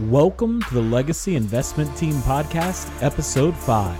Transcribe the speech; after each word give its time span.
Welcome 0.00 0.60
to 0.64 0.74
the 0.74 0.82
Legacy 0.82 1.36
Investment 1.36 1.96
Team 1.96 2.12
Podcast, 2.16 2.86
Episode 3.02 3.56
5. 3.56 3.98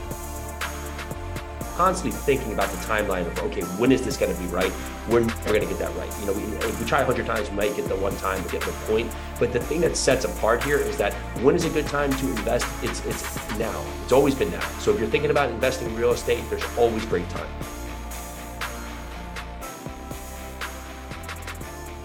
Constantly 1.74 2.10
thinking 2.10 2.52
about 2.52 2.68
the 2.68 2.76
timeline 2.84 3.26
of, 3.26 3.38
okay, 3.44 3.62
when 3.78 3.90
is 3.90 4.02
this 4.02 4.18
going 4.18 4.30
to 4.30 4.38
be 4.38 4.46
right? 4.48 4.70
We're 5.08 5.20
never 5.20 5.54
going 5.54 5.62
to 5.62 5.66
get 5.66 5.78
that 5.78 5.96
right. 5.96 6.12
You 6.20 6.26
know, 6.26 6.34
we, 6.34 6.42
if 6.42 6.78
we 6.78 6.84
try 6.84 6.98
100 6.98 7.24
times, 7.24 7.48
we 7.48 7.56
might 7.56 7.74
get 7.76 7.88
the 7.88 7.96
one 7.96 8.14
time, 8.16 8.44
we 8.44 8.50
get 8.50 8.60
the 8.60 8.72
point. 8.86 9.10
But 9.38 9.54
the 9.54 9.58
thing 9.60 9.80
that 9.80 9.96
sets 9.96 10.26
apart 10.26 10.62
here 10.62 10.76
is 10.76 10.98
that 10.98 11.14
when 11.40 11.54
is 11.54 11.64
a 11.64 11.70
good 11.70 11.86
time 11.86 12.12
to 12.12 12.28
invest? 12.28 12.66
It's, 12.82 13.02
it's 13.06 13.58
now. 13.58 13.82
It's 14.02 14.12
always 14.12 14.34
been 14.34 14.50
now. 14.50 14.68
So 14.80 14.92
if 14.92 15.00
you're 15.00 15.08
thinking 15.08 15.30
about 15.30 15.48
investing 15.48 15.88
in 15.88 15.96
real 15.96 16.12
estate, 16.12 16.44
there's 16.50 16.76
always 16.76 17.06
great 17.06 17.30
time. 17.30 17.48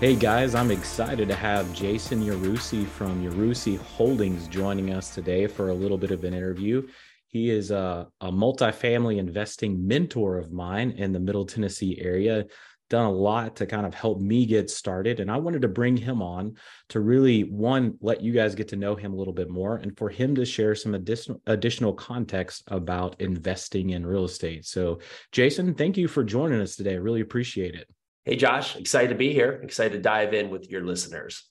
Hey 0.01 0.15
guys, 0.15 0.55
I'm 0.55 0.71
excited 0.71 1.27
to 1.27 1.35
have 1.35 1.71
Jason 1.73 2.23
Yarusi 2.23 2.87
from 2.87 3.23
Yarusi 3.23 3.77
Holdings 3.77 4.47
joining 4.47 4.91
us 4.91 5.13
today 5.13 5.45
for 5.45 5.69
a 5.69 5.75
little 5.75 5.95
bit 5.99 6.09
of 6.09 6.23
an 6.23 6.33
interview. 6.33 6.87
He 7.27 7.51
is 7.51 7.69
a, 7.69 8.07
a 8.19 8.31
multifamily 8.31 9.19
investing 9.19 9.87
mentor 9.87 10.39
of 10.39 10.51
mine 10.51 10.89
in 10.97 11.11
the 11.11 11.19
Middle 11.19 11.45
Tennessee 11.45 12.01
area. 12.01 12.47
Done 12.89 13.05
a 13.05 13.11
lot 13.11 13.57
to 13.57 13.67
kind 13.67 13.85
of 13.85 13.93
help 13.93 14.19
me 14.19 14.47
get 14.47 14.71
started. 14.71 15.19
And 15.19 15.29
I 15.29 15.37
wanted 15.37 15.61
to 15.61 15.67
bring 15.67 15.95
him 15.95 16.23
on 16.23 16.55
to 16.89 16.99
really, 16.99 17.43
one, 17.43 17.99
let 18.01 18.21
you 18.21 18.33
guys 18.33 18.55
get 18.55 18.69
to 18.69 18.77
know 18.77 18.95
him 18.95 19.13
a 19.13 19.15
little 19.15 19.33
bit 19.33 19.51
more 19.51 19.75
and 19.77 19.95
for 19.95 20.09
him 20.09 20.33
to 20.33 20.45
share 20.45 20.73
some 20.73 20.95
additional 20.95 21.39
additional 21.45 21.93
context 21.93 22.63
about 22.69 23.21
investing 23.21 23.91
in 23.91 24.03
real 24.03 24.25
estate. 24.25 24.65
So, 24.65 24.97
Jason, 25.31 25.75
thank 25.75 25.95
you 25.95 26.07
for 26.07 26.23
joining 26.23 26.59
us 26.59 26.75
today. 26.75 26.93
I 26.93 26.97
really 26.97 27.21
appreciate 27.21 27.75
it. 27.75 27.87
Hey, 28.23 28.35
Josh, 28.35 28.75
excited 28.75 29.09
to 29.09 29.15
be 29.15 29.33
here. 29.33 29.59
Excited 29.63 29.93
to 29.93 29.99
dive 29.99 30.35
in 30.35 30.51
with 30.51 30.69
your 30.69 30.85
listeners. 30.85 31.49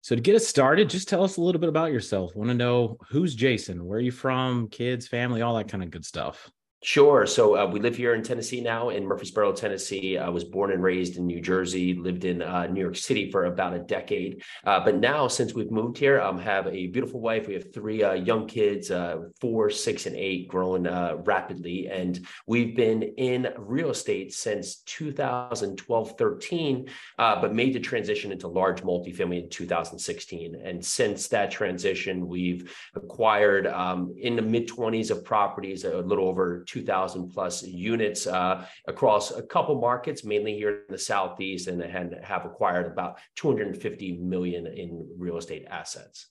So, 0.00 0.14
to 0.14 0.20
get 0.20 0.34
us 0.34 0.46
started, 0.46 0.88
just 0.88 1.08
tell 1.08 1.22
us 1.22 1.36
a 1.36 1.42
little 1.42 1.60
bit 1.60 1.68
about 1.68 1.92
yourself. 1.92 2.34
Want 2.34 2.48
to 2.48 2.54
know 2.54 2.96
who's 3.10 3.34
Jason? 3.34 3.84
Where 3.84 3.98
are 3.98 4.02
you 4.02 4.10
from? 4.12 4.68
Kids, 4.68 5.06
family, 5.06 5.42
all 5.42 5.56
that 5.56 5.68
kind 5.68 5.84
of 5.84 5.90
good 5.90 6.06
stuff. 6.06 6.50
Sure. 6.84 7.26
So 7.26 7.56
uh, 7.56 7.64
we 7.64 7.78
live 7.78 7.94
here 7.94 8.12
in 8.14 8.24
Tennessee 8.24 8.60
now, 8.60 8.88
in 8.88 9.06
Murfreesboro, 9.06 9.52
Tennessee. 9.52 10.18
I 10.18 10.28
was 10.28 10.42
born 10.42 10.72
and 10.72 10.82
raised 10.82 11.16
in 11.16 11.28
New 11.28 11.40
Jersey, 11.40 11.94
lived 11.94 12.24
in 12.24 12.42
uh, 12.42 12.66
New 12.66 12.80
York 12.80 12.96
City 12.96 13.30
for 13.30 13.44
about 13.44 13.72
a 13.72 13.78
decade. 13.78 14.42
Uh, 14.64 14.80
but 14.84 14.96
now, 14.96 15.28
since 15.28 15.54
we've 15.54 15.70
moved 15.70 15.96
here, 15.96 16.20
I 16.20 16.26
um, 16.26 16.40
have 16.40 16.66
a 16.66 16.88
beautiful 16.88 17.20
wife. 17.20 17.46
We 17.46 17.54
have 17.54 17.72
three 17.72 18.02
uh, 18.02 18.14
young 18.14 18.48
kids, 18.48 18.90
uh, 18.90 19.18
four, 19.40 19.70
six, 19.70 20.06
and 20.06 20.16
eight, 20.16 20.48
growing 20.48 20.88
uh, 20.88 21.18
rapidly. 21.18 21.86
And 21.86 22.26
we've 22.48 22.74
been 22.74 23.04
in 23.16 23.54
real 23.58 23.90
estate 23.90 24.34
since 24.34 24.78
2012, 24.86 26.14
13, 26.18 26.88
but 27.16 27.54
made 27.54 27.74
the 27.74 27.80
transition 27.80 28.32
into 28.32 28.48
large 28.48 28.82
multifamily 28.82 29.44
in 29.44 29.48
2016. 29.50 30.60
And 30.64 30.84
since 30.84 31.28
that 31.28 31.52
transition, 31.52 32.26
we've 32.26 32.76
acquired 32.96 33.68
um, 33.68 34.12
in 34.18 34.34
the 34.34 34.42
mid 34.42 34.66
20s 34.66 35.12
of 35.12 35.24
properties, 35.24 35.84
a 35.84 35.98
little 35.98 36.26
over 36.26 36.64
2,000 36.72 37.28
plus 37.28 37.62
units 37.62 38.26
uh, 38.26 38.66
across 38.88 39.30
a 39.30 39.42
couple 39.42 39.78
markets, 39.78 40.24
mainly 40.24 40.54
here 40.54 40.70
in 40.70 40.76
the 40.88 40.98
Southeast, 40.98 41.68
and 41.68 41.82
have 42.24 42.46
acquired 42.46 42.86
about 42.86 43.18
250 43.36 44.18
million 44.18 44.66
in 44.66 45.06
real 45.18 45.36
estate 45.36 45.66
assets. 45.68 46.28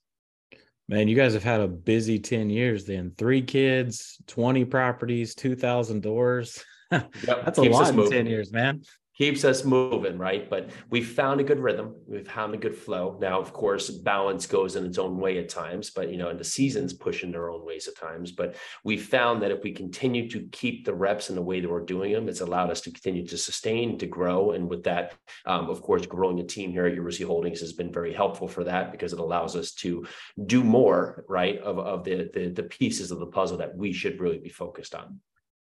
Man, 0.90 1.08
you 1.08 1.16
guys 1.16 1.34
have 1.34 1.44
had 1.44 1.62
a 1.62 1.68
busy 1.68 2.18
10 2.18 2.50
years 2.50 2.86
then. 2.86 3.14
Three 3.18 3.44
kids, 3.44 4.18
20 4.28 4.66
properties, 4.66 5.36
2,000 5.36 6.02
doors. 6.02 6.64
Yep. 6.92 7.46
That's 7.46 7.58
a 7.58 7.62
lot 7.62 7.96
in 7.96 8.12
10 8.12 8.26
years, 8.26 8.52
man 8.52 8.82
keeps 9.18 9.44
us 9.44 9.66
moving, 9.66 10.18
right? 10.18 10.50
But 10.50 10.70
we 10.90 11.02
found 11.02 11.42
a 11.42 11.44
good 11.44 11.60
rhythm. 11.60 11.96
We've 12.08 12.28
found 12.28 12.54
a 12.54 12.58
good 12.58 12.76
flow. 12.76 13.18
Now, 13.22 13.40
of 13.40 13.54
course, 13.54 13.90
balance 13.90 14.46
goes 14.46 14.76
in 14.76 14.86
its 14.86 14.98
own 14.98 15.18
way 15.18 15.38
at 15.38 15.50
times, 15.50 15.90
but 15.90 16.10
you 16.10 16.18
know, 16.18 16.30
and 16.30 16.40
the 16.40 16.46
seasons 16.46 16.94
push 16.94 17.24
in 17.24 17.32
their 17.32 17.50
own 17.50 17.66
ways 17.66 17.88
at 17.88 17.98
times. 17.98 18.32
But 18.32 18.56
we 18.84 18.98
found 18.98 19.42
that 19.42 19.52
if 19.52 19.64
we 19.64 19.74
continue 19.74 20.30
to 20.30 20.48
keep 20.52 20.86
the 20.86 20.94
reps 20.94 21.30
in 21.30 21.36
the 21.36 21.42
way 21.42 21.60
that 21.60 21.70
we're 21.70 21.82
doing 21.82 22.14
them, 22.14 22.30
it's 22.30 22.42
allowed 22.42 22.72
us 22.72 22.82
to 22.82 22.92
continue 22.92 23.28
to 23.28 23.38
sustain, 23.38 23.98
to 23.98 24.08
grow. 24.08 24.52
And 24.52 24.70
with 24.70 24.84
that, 24.84 25.14
um, 25.46 25.70
of 25.70 25.82
course, 25.82 26.06
growing 26.06 26.40
a 26.40 26.44
team 26.44 26.72
here 26.72 26.86
at 26.86 26.98
Yarusi 26.98 27.26
Holdings 27.26 27.60
has 27.60 27.74
been 27.74 27.92
very 27.92 28.14
helpful 28.14 28.48
for 28.48 28.64
that 28.64 28.92
because 28.92 29.14
it 29.14 29.20
allows 29.20 29.56
us 29.56 29.74
to 29.74 30.06
do 30.46 30.64
more, 30.64 31.26
right, 31.28 31.60
of, 31.60 31.80
of 31.80 32.04
the, 32.04 32.30
the, 32.34 32.50
the 32.50 32.64
pieces 32.64 33.12
of 33.12 33.20
the 33.20 33.28
puzzle 33.28 33.58
that 33.58 33.76
we 33.76 33.92
should 33.92 34.20
really 34.20 34.40
be 34.40 34.50
focused 34.50 34.96
on. 34.96 35.20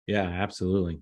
Yeah, 0.07 0.23
absolutely 0.23 1.01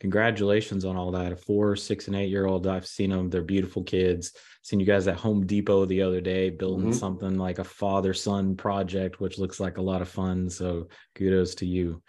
congratulations 0.00 0.84
on 0.84 0.96
all 0.96 1.10
that. 1.12 1.32
A 1.32 1.36
four, 1.36 1.76
six, 1.76 2.06
and 2.06 2.16
eight 2.16 2.30
year 2.30 2.46
old. 2.46 2.66
I've 2.66 2.86
seen 2.86 3.10
them. 3.10 3.30
They're 3.30 3.42
beautiful 3.42 3.82
kids. 3.82 4.32
Seen 4.62 4.80
you 4.80 4.86
guys 4.86 5.08
at 5.08 5.16
Home 5.16 5.46
Depot 5.46 5.86
the 5.86 6.02
other 6.02 6.20
day 6.20 6.50
building 6.50 6.90
mm-hmm. 6.90 6.98
something 6.98 7.38
like 7.38 7.58
a 7.58 7.64
father 7.64 8.12
son 8.12 8.56
project, 8.56 9.20
which 9.20 9.38
looks 9.38 9.60
like 9.60 9.78
a 9.78 9.82
lot 9.82 10.02
of 10.02 10.08
fun. 10.08 10.50
So 10.50 10.88
kudos 11.14 11.54
to 11.56 11.66
you. 11.66 12.02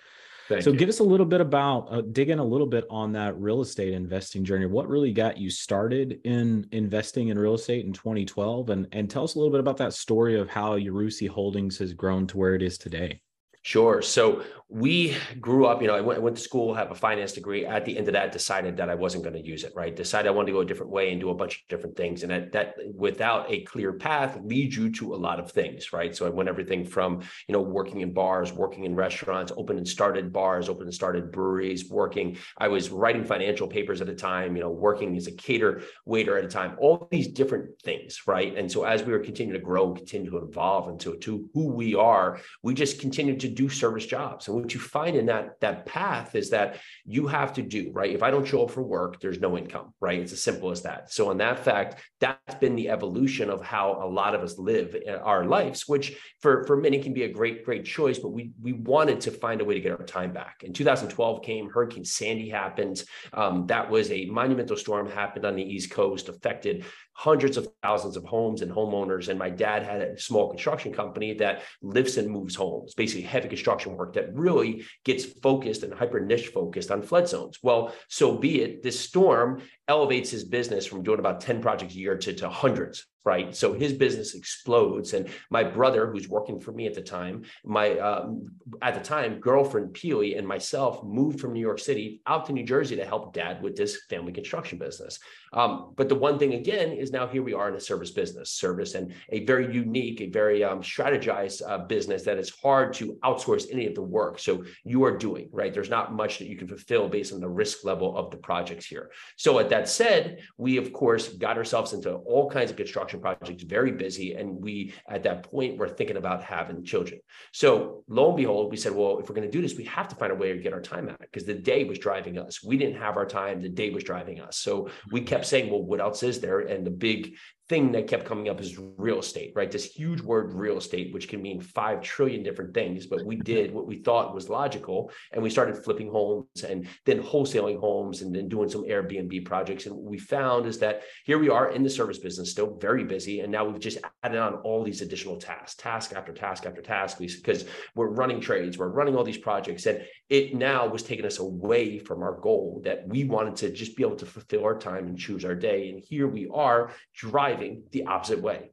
Thank 0.51 0.63
so 0.63 0.71
you. 0.71 0.77
give 0.77 0.89
us 0.89 0.99
a 0.99 1.03
little 1.03 1.25
bit 1.25 1.39
about 1.39 1.87
uh, 1.89 2.01
dig 2.01 2.29
in 2.29 2.39
a 2.39 2.43
little 2.43 2.67
bit 2.67 2.85
on 2.89 3.13
that 3.13 3.39
real 3.39 3.61
estate 3.61 3.93
investing 3.93 4.43
journey. 4.43 4.65
What 4.65 4.89
really 4.89 5.13
got 5.13 5.37
you 5.37 5.49
started 5.49 6.19
in 6.25 6.67
investing 6.73 7.29
in 7.29 7.39
real 7.39 7.53
estate 7.53 7.85
in 7.85 7.93
2012, 7.93 8.69
and 8.69 8.87
and 8.91 9.09
tell 9.09 9.23
us 9.23 9.35
a 9.35 9.37
little 9.37 9.51
bit 9.51 9.61
about 9.61 9.77
that 9.77 9.93
story 9.93 10.37
of 10.37 10.49
how 10.49 10.77
Yarusi 10.77 11.29
Holdings 11.29 11.77
has 11.77 11.93
grown 11.93 12.27
to 12.27 12.37
where 12.37 12.53
it 12.53 12.61
is 12.61 12.77
today. 12.77 13.21
Sure. 13.63 14.01
So 14.01 14.43
we 14.73 15.17
grew 15.41 15.65
up, 15.65 15.81
you 15.81 15.87
know, 15.87 15.95
I 15.95 15.99
went, 15.99 16.21
went, 16.21 16.37
to 16.37 16.41
school, 16.41 16.73
have 16.73 16.91
a 16.91 16.95
finance 16.95 17.33
degree. 17.33 17.65
At 17.65 17.83
the 17.83 17.97
end 17.97 18.07
of 18.07 18.13
that, 18.13 18.31
decided 18.31 18.77
that 18.77 18.89
I 18.89 18.95
wasn't 18.95 19.23
going 19.25 19.35
to 19.35 19.45
use 19.45 19.65
it, 19.65 19.73
right? 19.75 19.93
Decided 19.93 20.29
I 20.29 20.31
wanted 20.31 20.47
to 20.47 20.53
go 20.53 20.61
a 20.61 20.65
different 20.65 20.93
way 20.93 21.11
and 21.11 21.19
do 21.19 21.29
a 21.29 21.35
bunch 21.35 21.57
of 21.57 21.67
different 21.67 21.97
things. 21.97 22.23
And 22.23 22.31
that, 22.31 22.53
that 22.53 22.75
without 22.95 23.51
a 23.51 23.63
clear 23.63 23.91
path 23.91 24.39
leads 24.41 24.77
you 24.77 24.89
to 24.93 25.13
a 25.13 25.17
lot 25.17 25.41
of 25.41 25.51
things, 25.51 25.91
right? 25.91 26.15
So 26.15 26.25
I 26.25 26.29
went 26.29 26.47
everything 26.47 26.85
from, 26.85 27.19
you 27.49 27.53
know, 27.53 27.61
working 27.61 27.99
in 27.99 28.13
bars, 28.13 28.53
working 28.53 28.85
in 28.85 28.95
restaurants, 28.95 29.51
open 29.57 29.77
and 29.77 29.85
started 29.85 30.31
bars, 30.31 30.69
open 30.69 30.83
and 30.83 30.93
started 30.93 31.33
breweries, 31.33 31.89
working. 31.89 32.37
I 32.57 32.69
was 32.69 32.91
writing 32.91 33.25
financial 33.25 33.67
papers 33.67 33.99
at 33.99 34.07
a 34.07 34.15
time, 34.15 34.55
you 34.55 34.61
know, 34.61 34.71
working 34.71 35.17
as 35.17 35.27
a 35.27 35.33
cater 35.33 35.81
waiter 36.05 36.37
at 36.37 36.45
a 36.45 36.47
time, 36.47 36.77
all 36.79 37.09
these 37.11 37.27
different 37.27 37.77
things, 37.81 38.21
right? 38.25 38.57
And 38.57 38.71
so 38.71 38.85
as 38.85 39.03
we 39.03 39.11
were 39.11 39.19
continuing 39.19 39.59
to 39.59 39.65
grow, 39.65 39.93
continue 39.93 40.31
to 40.31 40.37
evolve 40.37 40.87
into 40.87 41.17
to 41.17 41.49
who 41.53 41.67
we 41.73 41.93
are, 41.93 42.39
we 42.63 42.73
just 42.73 43.01
continued 43.01 43.41
to 43.41 43.49
do 43.51 43.69
service 43.69 44.05
jobs. 44.05 44.47
And 44.47 44.55
what 44.55 44.73
you 44.73 44.79
find 44.79 45.15
in 45.15 45.25
that 45.27 45.59
that 45.61 45.85
path 45.85 46.35
is 46.35 46.49
that 46.51 46.79
you 47.05 47.27
have 47.27 47.53
to 47.53 47.61
do 47.61 47.91
right? 47.93 48.11
If 48.11 48.23
i 48.23 48.31
don't 48.31 48.45
show 48.45 48.63
up 48.63 48.71
for 48.71 48.83
work 48.83 49.19
there's 49.19 49.39
no 49.39 49.57
income 49.57 49.93
right? 49.99 50.19
It's 50.19 50.33
as 50.33 50.43
simple 50.43 50.71
as 50.71 50.81
that. 50.83 51.11
So 51.11 51.31
in 51.31 51.37
that 51.37 51.59
fact 51.59 52.01
that's 52.19 52.55
been 52.55 52.75
the 52.75 52.89
evolution 52.89 53.49
of 53.49 53.61
how 53.61 53.99
a 54.03 54.07
lot 54.07 54.35
of 54.35 54.41
us 54.41 54.57
live 54.57 54.95
our 55.23 55.45
lives 55.45 55.87
which 55.87 56.17
for 56.41 56.63
for 56.65 56.77
many 56.77 57.01
can 57.01 57.13
be 57.13 57.23
a 57.23 57.31
great 57.31 57.65
great 57.65 57.85
choice 57.85 58.19
but 58.19 58.29
we 58.29 58.51
we 58.61 58.73
wanted 58.73 59.21
to 59.21 59.31
find 59.31 59.61
a 59.61 59.65
way 59.65 59.73
to 59.73 59.81
get 59.81 59.91
our 59.91 60.05
time 60.05 60.33
back. 60.33 60.63
In 60.63 60.73
2012 60.73 61.43
came 61.43 61.69
hurricane 61.69 62.05
sandy 62.05 62.49
happened. 62.49 63.03
Um, 63.33 63.67
that 63.67 63.89
was 63.89 64.11
a 64.11 64.25
monumental 64.25 64.77
storm 64.77 65.09
happened 65.09 65.45
on 65.45 65.55
the 65.55 65.63
east 65.63 65.91
coast 65.91 66.29
affected 66.29 66.85
hundreds 67.21 67.55
of 67.55 67.67
thousands 67.83 68.17
of 68.17 68.23
homes 68.23 68.63
and 68.63 68.71
homeowners. 68.71 69.27
And 69.29 69.37
my 69.37 69.51
dad 69.51 69.83
had 69.83 70.01
a 70.01 70.19
small 70.19 70.49
construction 70.49 70.91
company 70.91 71.35
that 71.35 71.61
lifts 71.83 72.17
and 72.17 72.27
moves 72.27 72.55
homes, 72.55 72.95
basically 72.95 73.21
heavy 73.21 73.47
construction 73.47 73.95
work 73.95 74.13
that 74.13 74.33
really 74.33 74.85
gets 75.05 75.23
focused 75.23 75.83
and 75.83 75.93
hyper 75.93 76.19
niche 76.19 76.47
focused 76.47 76.89
on 76.89 77.03
flood 77.03 77.29
zones. 77.29 77.59
Well, 77.61 77.93
so 78.07 78.35
be 78.35 78.63
it. 78.63 78.81
This 78.81 78.99
storm 78.99 79.61
elevates 79.87 80.31
his 80.31 80.43
business 80.43 80.87
from 80.87 81.03
doing 81.03 81.19
about 81.19 81.41
10 81.41 81.61
projects 81.61 81.93
a 81.93 81.99
year 81.99 82.17
to, 82.17 82.33
to 82.33 82.49
hundreds 82.49 83.05
right? 83.23 83.55
So 83.55 83.73
his 83.73 83.93
business 83.93 84.33
explodes 84.33 85.13
and 85.13 85.29
my 85.49 85.63
brother 85.63 86.07
who's 86.11 86.27
working 86.27 86.59
for 86.59 86.71
me 86.71 86.87
at 86.87 86.95
the 86.95 87.01
time 87.01 87.43
my 87.63 87.97
um, 87.99 88.51
at 88.81 88.95
the 88.95 88.99
time 88.99 89.39
girlfriend 89.39 89.93
Pili 89.93 90.37
and 90.37 90.47
myself 90.47 91.03
moved 91.03 91.39
from 91.39 91.53
new 91.53 91.59
york 91.59 91.79
city 91.79 92.21
out 92.25 92.45
to 92.45 92.53
new 92.53 92.63
jersey 92.63 92.95
to 92.95 93.05
help 93.05 93.33
dad 93.33 93.61
with 93.61 93.75
this 93.75 94.03
family 94.09 94.33
construction 94.33 94.77
business. 94.77 95.19
Um, 95.53 95.93
but 95.95 96.09
the 96.09 96.15
one 96.15 96.39
thing 96.39 96.53
again 96.53 96.91
is 96.91 97.11
now 97.11 97.27
here 97.27 97.43
we 97.43 97.53
are 97.53 97.69
in 97.69 97.75
a 97.75 97.79
service 97.79 98.11
business 98.11 98.51
service 98.51 98.95
and 98.95 99.13
a 99.29 99.45
very 99.45 99.71
unique 99.73 100.21
a 100.21 100.29
very 100.29 100.63
um, 100.63 100.81
strategized 100.81 101.61
uh, 101.67 101.79
business 101.79 102.23
that 102.23 102.37
is 102.37 102.49
hard 102.49 102.93
to 102.93 103.17
outsource 103.23 103.67
any 103.71 103.85
of 103.85 103.95
the 103.95 104.01
work. 104.01 104.39
So 104.39 104.63
you 104.83 105.03
are 105.03 105.17
doing 105.17 105.49
right? 105.51 105.73
There's 105.73 105.89
not 105.89 106.13
much 106.13 106.39
that 106.39 106.47
you 106.47 106.57
can 106.57 106.67
fulfill 106.67 107.07
based 107.07 107.33
on 107.33 107.39
the 107.39 107.49
risk 107.49 107.83
level 107.83 108.17
of 108.17 108.31
the 108.31 108.37
projects 108.37 108.85
here. 108.85 109.11
So 109.35 109.59
at 109.59 109.69
that 109.69 109.87
said 109.87 110.39
we 110.57 110.77
of 110.77 110.91
course 110.91 111.29
got 111.29 111.57
ourselves 111.57 111.93
into 111.93 112.13
all 112.13 112.49
kinds 112.49 112.71
of 112.71 112.77
construction 112.77 113.10
construction 113.11 113.21
projects, 113.21 113.63
very 113.63 113.91
busy. 113.91 114.33
And 114.35 114.61
we, 114.61 114.93
at 115.09 115.23
that 115.23 115.43
point, 115.43 115.77
were 115.77 115.89
thinking 115.89 116.17
about 116.17 116.43
having 116.43 116.83
children. 116.83 117.19
So 117.51 118.03
lo 118.07 118.29
and 118.29 118.37
behold, 118.37 118.71
we 118.71 118.77
said, 118.77 118.93
well, 118.93 119.19
if 119.19 119.29
we're 119.29 119.35
going 119.35 119.49
to 119.49 119.51
do 119.51 119.61
this, 119.61 119.75
we 119.75 119.85
have 119.85 120.07
to 120.09 120.15
find 120.15 120.31
a 120.31 120.35
way 120.35 120.53
to 120.53 120.59
get 120.59 120.73
our 120.73 120.81
time 120.81 121.09
out 121.09 121.19
because 121.19 121.45
the 121.45 121.53
day 121.53 121.83
was 121.83 121.99
driving 121.99 122.37
us. 122.37 122.63
We 122.63 122.77
didn't 122.77 123.01
have 123.01 123.17
our 123.17 123.25
time. 123.25 123.61
The 123.61 123.69
day 123.69 123.89
was 123.89 124.03
driving 124.03 124.39
us. 124.39 124.57
So 124.57 124.89
we 125.11 125.21
kept 125.21 125.45
saying, 125.45 125.69
well, 125.69 125.83
what 125.83 125.99
else 125.99 126.23
is 126.23 126.39
there? 126.39 126.59
And 126.59 126.85
the 126.85 126.91
big 126.91 127.35
thing 127.71 127.93
that 127.93 128.05
kept 128.05 128.25
coming 128.25 128.49
up 128.49 128.59
is 128.59 128.77
real 128.97 129.19
estate, 129.19 129.53
right? 129.55 129.71
This 129.71 129.85
huge 129.85 130.19
word 130.19 130.51
real 130.53 130.77
estate, 130.77 131.13
which 131.13 131.29
can 131.29 131.41
mean 131.41 131.61
5 131.61 132.01
trillion 132.01 132.43
different 132.43 132.73
things. 132.73 133.07
But 133.07 133.25
we 133.25 133.37
did 133.37 133.73
what 133.73 133.87
we 133.87 133.99
thought 133.99 134.35
was 134.35 134.49
logical. 134.49 135.09
And 135.31 135.41
we 135.41 135.49
started 135.49 135.77
flipping 135.77 136.11
homes 136.11 136.63
and 136.67 136.85
then 137.05 137.23
wholesaling 137.23 137.79
homes 137.79 138.23
and 138.23 138.35
then 138.35 138.49
doing 138.49 138.67
some 138.67 138.83
Airbnb 138.83 139.45
projects. 139.45 139.85
And 139.85 139.95
what 139.95 140.11
we 140.11 140.17
found 140.17 140.65
is 140.65 140.79
that 140.79 141.03
here 141.23 141.39
we 141.39 141.47
are 141.47 141.71
in 141.71 141.81
the 141.81 141.89
service 141.89 142.19
business, 142.19 142.51
still 142.51 142.77
very 142.77 143.05
busy. 143.05 143.39
And 143.39 143.49
now 143.49 143.63
we've 143.63 143.79
just 143.79 143.99
added 144.21 144.37
on 144.37 144.55
all 144.65 144.83
these 144.83 145.01
additional 145.01 145.37
tasks, 145.37 145.81
task 145.81 146.11
after 146.13 146.33
task 146.33 146.65
after 146.65 146.81
task, 146.81 147.19
because 147.19 147.63
we're 147.95 148.09
running 148.09 148.41
trades, 148.41 148.77
we're 148.77 148.89
running 148.89 149.15
all 149.15 149.23
these 149.23 149.37
projects. 149.37 149.85
And 149.85 150.03
it 150.27 150.55
now 150.55 150.87
was 150.87 151.03
taking 151.03 151.25
us 151.25 151.39
away 151.39 151.99
from 151.99 152.21
our 152.21 152.37
goal 152.41 152.81
that 152.83 153.07
we 153.07 153.23
wanted 153.23 153.55
to 153.61 153.71
just 153.71 153.95
be 153.95 154.03
able 154.03 154.17
to 154.17 154.25
fulfill 154.25 154.65
our 154.65 154.77
time 154.77 155.07
and 155.07 155.17
choose 155.17 155.45
our 155.45 155.55
day. 155.55 155.89
And 155.89 155.99
here 156.01 156.27
we 156.27 156.49
are 156.53 156.91
driving 157.15 157.60
the 157.91 158.05
opposite 158.05 158.41
way. 158.41 158.71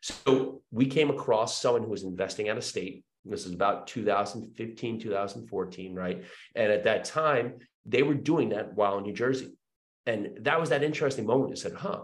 So 0.00 0.62
we 0.70 0.86
came 0.86 1.10
across 1.10 1.60
someone 1.60 1.82
who 1.82 1.90
was 1.90 2.04
investing 2.04 2.48
out 2.48 2.56
of 2.56 2.64
state. 2.64 3.04
This 3.24 3.46
is 3.46 3.52
about 3.52 3.86
2015, 3.88 5.00
2014, 5.00 5.94
right? 5.94 6.24
And 6.54 6.72
at 6.72 6.84
that 6.84 7.04
time, 7.04 7.58
they 7.84 8.02
were 8.02 8.14
doing 8.14 8.50
that 8.50 8.74
while 8.74 8.98
in 8.98 9.04
New 9.04 9.12
Jersey. 9.12 9.52
And 10.06 10.38
that 10.42 10.60
was 10.60 10.70
that 10.70 10.82
interesting 10.82 11.26
moment. 11.26 11.52
I 11.52 11.60
said, 11.60 11.74
huh, 11.74 12.02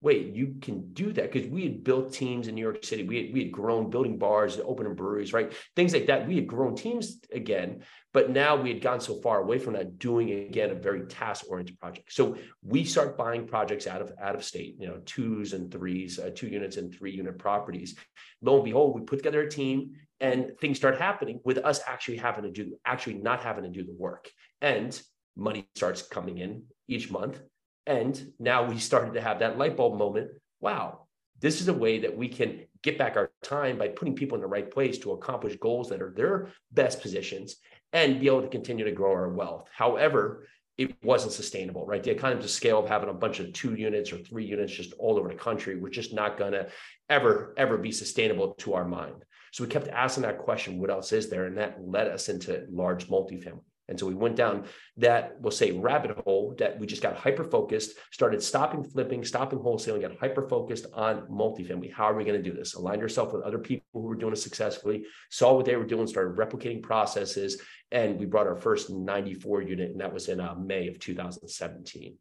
wait, 0.00 0.34
you 0.34 0.54
can 0.60 0.92
do 0.92 1.12
that 1.12 1.32
because 1.32 1.48
we 1.48 1.64
had 1.64 1.82
built 1.82 2.12
teams 2.12 2.46
in 2.46 2.54
New 2.54 2.62
York 2.62 2.84
City. 2.84 3.02
We 3.02 3.16
had, 3.16 3.34
we 3.34 3.42
had 3.44 3.52
grown 3.52 3.90
building 3.90 4.16
bars, 4.16 4.58
opening 4.64 4.94
breweries, 4.94 5.32
right? 5.32 5.52
Things 5.74 5.92
like 5.92 6.06
that. 6.06 6.28
We 6.28 6.36
had 6.36 6.46
grown 6.46 6.76
teams 6.76 7.20
again, 7.32 7.82
but 8.12 8.30
now 8.30 8.54
we 8.54 8.68
had 8.68 8.80
gone 8.80 9.00
so 9.00 9.20
far 9.20 9.40
away 9.40 9.58
from 9.58 9.74
that, 9.74 9.98
doing 9.98 10.30
again 10.30 10.70
a 10.70 10.74
very 10.74 11.06
task-oriented 11.06 11.80
project. 11.80 12.12
So 12.12 12.36
we 12.62 12.84
start 12.84 13.18
buying 13.18 13.48
projects 13.48 13.88
out 13.88 14.00
of 14.00 14.12
out 14.22 14.36
of 14.36 14.44
state, 14.44 14.76
you 14.78 14.86
know, 14.86 15.00
twos 15.04 15.52
and 15.52 15.70
threes, 15.70 16.20
uh, 16.20 16.30
two 16.34 16.48
units 16.48 16.76
and 16.76 16.94
three 16.94 17.12
unit 17.12 17.36
properties. 17.38 17.96
Lo 18.40 18.56
and 18.56 18.64
behold, 18.64 18.94
we 18.94 19.04
put 19.04 19.18
together 19.18 19.42
a 19.42 19.50
team, 19.50 19.96
and 20.20 20.52
things 20.60 20.76
start 20.76 20.98
happening 20.98 21.40
with 21.44 21.58
us 21.58 21.80
actually 21.88 22.18
having 22.18 22.44
to 22.44 22.50
do, 22.52 22.76
actually 22.84 23.14
not 23.14 23.42
having 23.42 23.64
to 23.64 23.70
do 23.70 23.84
the 23.84 23.94
work, 23.94 24.30
and 24.60 25.00
money 25.36 25.68
starts 25.74 26.02
coming 26.02 26.38
in 26.38 26.62
each 26.86 27.10
month 27.10 27.40
and 27.88 28.32
now 28.38 28.64
we 28.64 28.78
started 28.78 29.14
to 29.14 29.20
have 29.20 29.38
that 29.38 29.56
light 29.56 29.76
bulb 29.76 29.98
moment. 29.98 30.30
Wow, 30.60 31.06
this 31.40 31.62
is 31.62 31.68
a 31.68 31.74
way 31.74 32.00
that 32.00 32.16
we 32.16 32.28
can 32.28 32.66
get 32.82 32.98
back 32.98 33.16
our 33.16 33.32
time 33.42 33.78
by 33.78 33.88
putting 33.88 34.14
people 34.14 34.36
in 34.36 34.42
the 34.42 34.46
right 34.46 34.70
place 34.70 34.98
to 34.98 35.12
accomplish 35.12 35.56
goals 35.56 35.88
that 35.88 36.02
are 36.02 36.12
their 36.14 36.52
best 36.70 37.00
positions 37.00 37.56
and 37.94 38.20
be 38.20 38.26
able 38.26 38.42
to 38.42 38.48
continue 38.48 38.84
to 38.84 38.92
grow 38.92 39.12
our 39.12 39.30
wealth. 39.30 39.68
However, 39.72 40.46
it 40.76 41.02
wasn't 41.02 41.32
sustainable, 41.32 41.86
right? 41.86 42.02
The 42.02 42.10
economy 42.10 42.44
of 42.44 42.50
scale 42.50 42.78
of 42.78 42.88
having 42.88 43.08
a 43.08 43.14
bunch 43.14 43.40
of 43.40 43.54
two 43.54 43.74
units 43.74 44.12
or 44.12 44.18
three 44.18 44.44
units 44.44 44.74
just 44.74 44.92
all 44.98 45.18
over 45.18 45.28
the 45.28 45.34
country 45.34 45.80
was 45.80 45.92
just 45.92 46.12
not 46.12 46.38
going 46.38 46.52
to 46.52 46.68
ever, 47.08 47.54
ever 47.56 47.78
be 47.78 47.90
sustainable 47.90 48.52
to 48.58 48.74
our 48.74 48.84
mind. 48.84 49.24
So 49.52 49.64
we 49.64 49.70
kept 49.70 49.88
asking 49.88 50.24
that 50.24 50.38
question, 50.38 50.78
what 50.78 50.90
else 50.90 51.12
is 51.12 51.30
there? 51.30 51.46
And 51.46 51.56
that 51.56 51.78
led 51.80 52.06
us 52.06 52.28
into 52.28 52.66
large 52.70 53.08
multifamily. 53.08 53.62
And 53.88 53.98
so 53.98 54.06
we 54.06 54.14
went 54.14 54.36
down 54.36 54.64
that, 54.98 55.40
we'll 55.40 55.50
say, 55.50 55.72
rabbit 55.72 56.18
hole 56.18 56.54
that 56.58 56.78
we 56.78 56.86
just 56.86 57.02
got 57.02 57.16
hyper 57.16 57.44
focused, 57.44 57.96
started 58.12 58.42
stopping 58.42 58.84
flipping, 58.84 59.24
stopping 59.24 59.58
wholesaling, 59.58 60.02
got 60.02 60.18
hyper 60.18 60.46
focused 60.46 60.86
on 60.92 61.22
multifamily. 61.22 61.92
How 61.92 62.04
are 62.04 62.14
we 62.14 62.24
going 62.24 62.42
to 62.42 62.50
do 62.50 62.54
this? 62.54 62.74
Align 62.74 63.00
yourself 63.00 63.32
with 63.32 63.42
other 63.42 63.58
people 63.58 63.86
who 63.94 64.02
were 64.02 64.14
doing 64.14 64.34
it 64.34 64.36
successfully, 64.36 65.04
saw 65.30 65.54
what 65.54 65.64
they 65.64 65.76
were 65.76 65.86
doing, 65.86 66.06
started 66.06 66.36
replicating 66.36 66.82
processes. 66.82 67.60
And 67.90 68.18
we 68.18 68.26
brought 68.26 68.46
our 68.46 68.56
first 68.56 68.90
94 68.90 69.62
unit, 69.62 69.90
and 69.90 70.00
that 70.00 70.12
was 70.12 70.28
in 70.28 70.40
uh, 70.40 70.54
May 70.54 70.88
of 70.88 70.98
2017. 70.98 72.18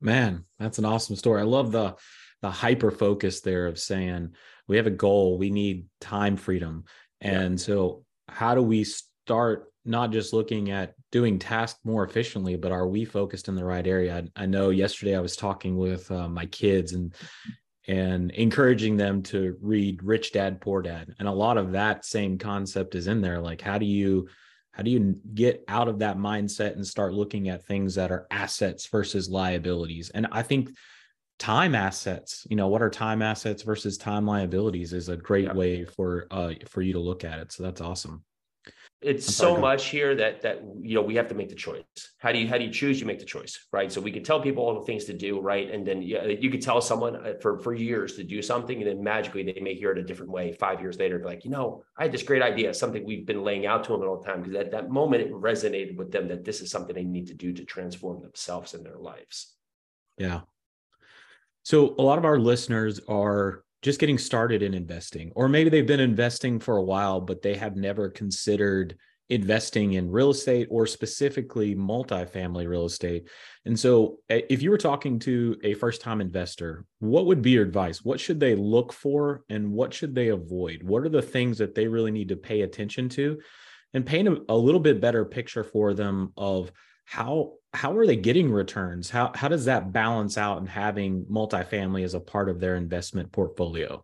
Man, 0.00 0.44
that's 0.58 0.78
an 0.78 0.84
awesome 0.84 1.16
story. 1.16 1.40
I 1.40 1.44
love 1.44 1.72
the 1.72 1.96
the 2.40 2.50
hyper 2.50 2.90
focus 2.90 3.40
there 3.40 3.66
of 3.66 3.78
saying 3.78 4.30
we 4.68 4.76
have 4.76 4.86
a 4.86 4.90
goal, 4.90 5.38
we 5.38 5.50
need 5.50 5.86
time 6.00 6.36
freedom. 6.36 6.84
And 7.20 7.58
yeah. 7.58 7.64
so 7.64 8.04
how 8.28 8.54
do 8.54 8.62
we 8.62 8.84
start 8.84 9.72
not 9.88 10.12
just 10.12 10.32
looking 10.32 10.70
at 10.70 10.94
doing 11.10 11.38
tasks 11.38 11.80
more 11.84 12.04
efficiently, 12.04 12.56
but 12.56 12.72
are 12.72 12.86
we 12.86 13.04
focused 13.04 13.48
in 13.48 13.56
the 13.56 13.64
right 13.64 13.86
area? 13.86 14.24
I, 14.36 14.42
I 14.42 14.46
know 14.46 14.70
yesterday 14.70 15.16
I 15.16 15.20
was 15.20 15.34
talking 15.34 15.76
with 15.76 16.10
uh, 16.10 16.28
my 16.28 16.46
kids 16.46 16.92
and 16.92 17.14
and 17.86 18.30
encouraging 18.32 18.98
them 18.98 19.22
to 19.22 19.56
read 19.62 20.02
Rich 20.02 20.32
Dad 20.32 20.60
Poor 20.60 20.82
Dad, 20.82 21.14
and 21.18 21.26
a 21.26 21.32
lot 21.32 21.56
of 21.56 21.72
that 21.72 22.04
same 22.04 22.36
concept 22.36 22.94
is 22.94 23.06
in 23.06 23.22
there. 23.22 23.40
Like, 23.40 23.62
how 23.62 23.78
do 23.78 23.86
you 23.86 24.28
how 24.72 24.82
do 24.82 24.90
you 24.90 25.16
get 25.34 25.64
out 25.66 25.88
of 25.88 25.98
that 26.00 26.18
mindset 26.18 26.74
and 26.74 26.86
start 26.86 27.14
looking 27.14 27.48
at 27.48 27.64
things 27.64 27.94
that 27.94 28.12
are 28.12 28.26
assets 28.30 28.86
versus 28.86 29.28
liabilities? 29.30 30.10
And 30.10 30.28
I 30.30 30.42
think 30.42 30.70
time 31.38 31.76
assets 31.76 32.44
you 32.50 32.56
know 32.56 32.66
what 32.66 32.82
are 32.82 32.90
time 32.90 33.22
assets 33.22 33.62
versus 33.62 33.96
time 33.96 34.26
liabilities 34.26 34.92
is 34.92 35.08
a 35.08 35.16
great 35.16 35.44
yeah. 35.44 35.52
way 35.52 35.84
for 35.84 36.26
uh 36.32 36.52
for 36.66 36.82
you 36.82 36.92
to 36.92 36.98
look 36.98 37.22
at 37.22 37.38
it 37.38 37.52
so 37.52 37.62
that's 37.62 37.80
awesome 37.80 38.24
it's 39.00 39.32
so 39.32 39.56
much 39.56 39.86
here 39.86 40.16
that 40.16 40.42
that 40.42 40.60
you 40.80 40.94
know 40.94 41.02
we 41.02 41.14
have 41.14 41.28
to 41.28 41.34
make 41.34 41.48
the 41.48 41.54
choice. 41.54 41.84
How 42.18 42.32
do 42.32 42.38
you 42.38 42.48
how 42.48 42.58
do 42.58 42.64
you 42.64 42.72
choose? 42.72 43.00
You 43.00 43.06
make 43.06 43.20
the 43.20 43.24
choice 43.24 43.66
right? 43.72 43.92
So 43.92 44.00
we 44.00 44.10
can 44.10 44.24
tell 44.24 44.40
people 44.40 44.64
all 44.64 44.74
the 44.74 44.86
things 44.86 45.04
to 45.04 45.12
do 45.12 45.40
right? 45.40 45.70
And 45.70 45.86
then 45.86 46.02
you, 46.02 46.18
you 46.40 46.50
could 46.50 46.62
tell 46.62 46.80
someone 46.80 47.14
uh, 47.14 47.34
for 47.40 47.58
for 47.60 47.74
years 47.74 48.16
to 48.16 48.24
do 48.24 48.42
something 48.42 48.78
and 48.78 48.86
then 48.86 49.02
magically 49.02 49.44
they 49.44 49.60
may 49.60 49.74
hear 49.74 49.92
it 49.92 49.98
a 49.98 50.02
different 50.02 50.32
way 50.32 50.52
five 50.52 50.80
years 50.80 50.98
later 50.98 51.22
like 51.24 51.44
you 51.44 51.50
know 51.50 51.82
i 51.96 52.02
had 52.02 52.12
this 52.12 52.22
great 52.22 52.42
idea 52.42 52.72
something 52.74 53.04
we've 53.04 53.26
been 53.26 53.42
laying 53.42 53.66
out 53.66 53.84
to 53.84 53.92
them 53.92 54.02
all 54.02 54.20
the 54.20 54.26
time 54.26 54.42
because 54.42 54.56
at 54.56 54.70
that 54.70 54.90
moment 54.90 55.22
it 55.22 55.32
resonated 55.32 55.96
with 55.96 56.10
them 56.10 56.28
that 56.28 56.44
this 56.44 56.60
is 56.60 56.70
something 56.70 56.94
they 56.94 57.04
need 57.04 57.26
to 57.26 57.34
do 57.34 57.52
to 57.52 57.64
transform 57.64 58.20
themselves 58.20 58.74
and 58.74 58.84
their 58.84 58.98
lives. 58.98 59.54
Yeah. 60.16 60.40
So 61.62 61.94
a 61.98 62.02
lot 62.02 62.18
of 62.18 62.24
our 62.24 62.38
listeners 62.38 63.00
are 63.08 63.64
just 63.82 64.00
getting 64.00 64.18
started 64.18 64.62
in 64.62 64.74
investing, 64.74 65.32
or 65.34 65.48
maybe 65.48 65.70
they've 65.70 65.86
been 65.86 66.00
investing 66.00 66.58
for 66.58 66.76
a 66.76 66.82
while, 66.82 67.20
but 67.20 67.42
they 67.42 67.54
have 67.54 67.76
never 67.76 68.08
considered 68.08 68.96
investing 69.30 69.92
in 69.92 70.10
real 70.10 70.30
estate 70.30 70.66
or 70.70 70.86
specifically 70.86 71.74
multifamily 71.74 72.66
real 72.66 72.86
estate. 72.86 73.28
And 73.66 73.78
so, 73.78 74.18
if 74.28 74.62
you 74.62 74.70
were 74.70 74.78
talking 74.78 75.18
to 75.20 75.58
a 75.62 75.74
first 75.74 76.00
time 76.00 76.20
investor, 76.20 76.86
what 76.98 77.26
would 77.26 77.42
be 77.42 77.50
your 77.50 77.64
advice? 77.64 78.02
What 78.02 78.20
should 78.20 78.40
they 78.40 78.54
look 78.54 78.92
for 78.92 79.44
and 79.48 79.72
what 79.72 79.92
should 79.92 80.14
they 80.14 80.28
avoid? 80.28 80.82
What 80.82 81.04
are 81.04 81.10
the 81.10 81.22
things 81.22 81.58
that 81.58 81.74
they 81.74 81.86
really 81.88 82.10
need 82.10 82.28
to 82.30 82.36
pay 82.36 82.62
attention 82.62 83.08
to? 83.10 83.38
And 83.94 84.04
paint 84.04 84.28
a, 84.28 84.42
a 84.50 84.56
little 84.56 84.80
bit 84.80 85.00
better 85.00 85.24
picture 85.24 85.64
for 85.64 85.94
them 85.94 86.32
of 86.36 86.70
how 87.04 87.54
how 87.74 87.96
are 87.96 88.06
they 88.06 88.16
getting 88.16 88.50
returns? 88.50 89.10
How 89.10 89.32
how 89.34 89.48
does 89.48 89.66
that 89.66 89.92
balance 89.92 90.38
out 90.38 90.58
and 90.58 90.68
having 90.68 91.24
multifamily 91.26 92.04
as 92.04 92.14
a 92.14 92.20
part 92.20 92.48
of 92.48 92.60
their 92.60 92.76
investment 92.76 93.32
portfolio? 93.32 94.02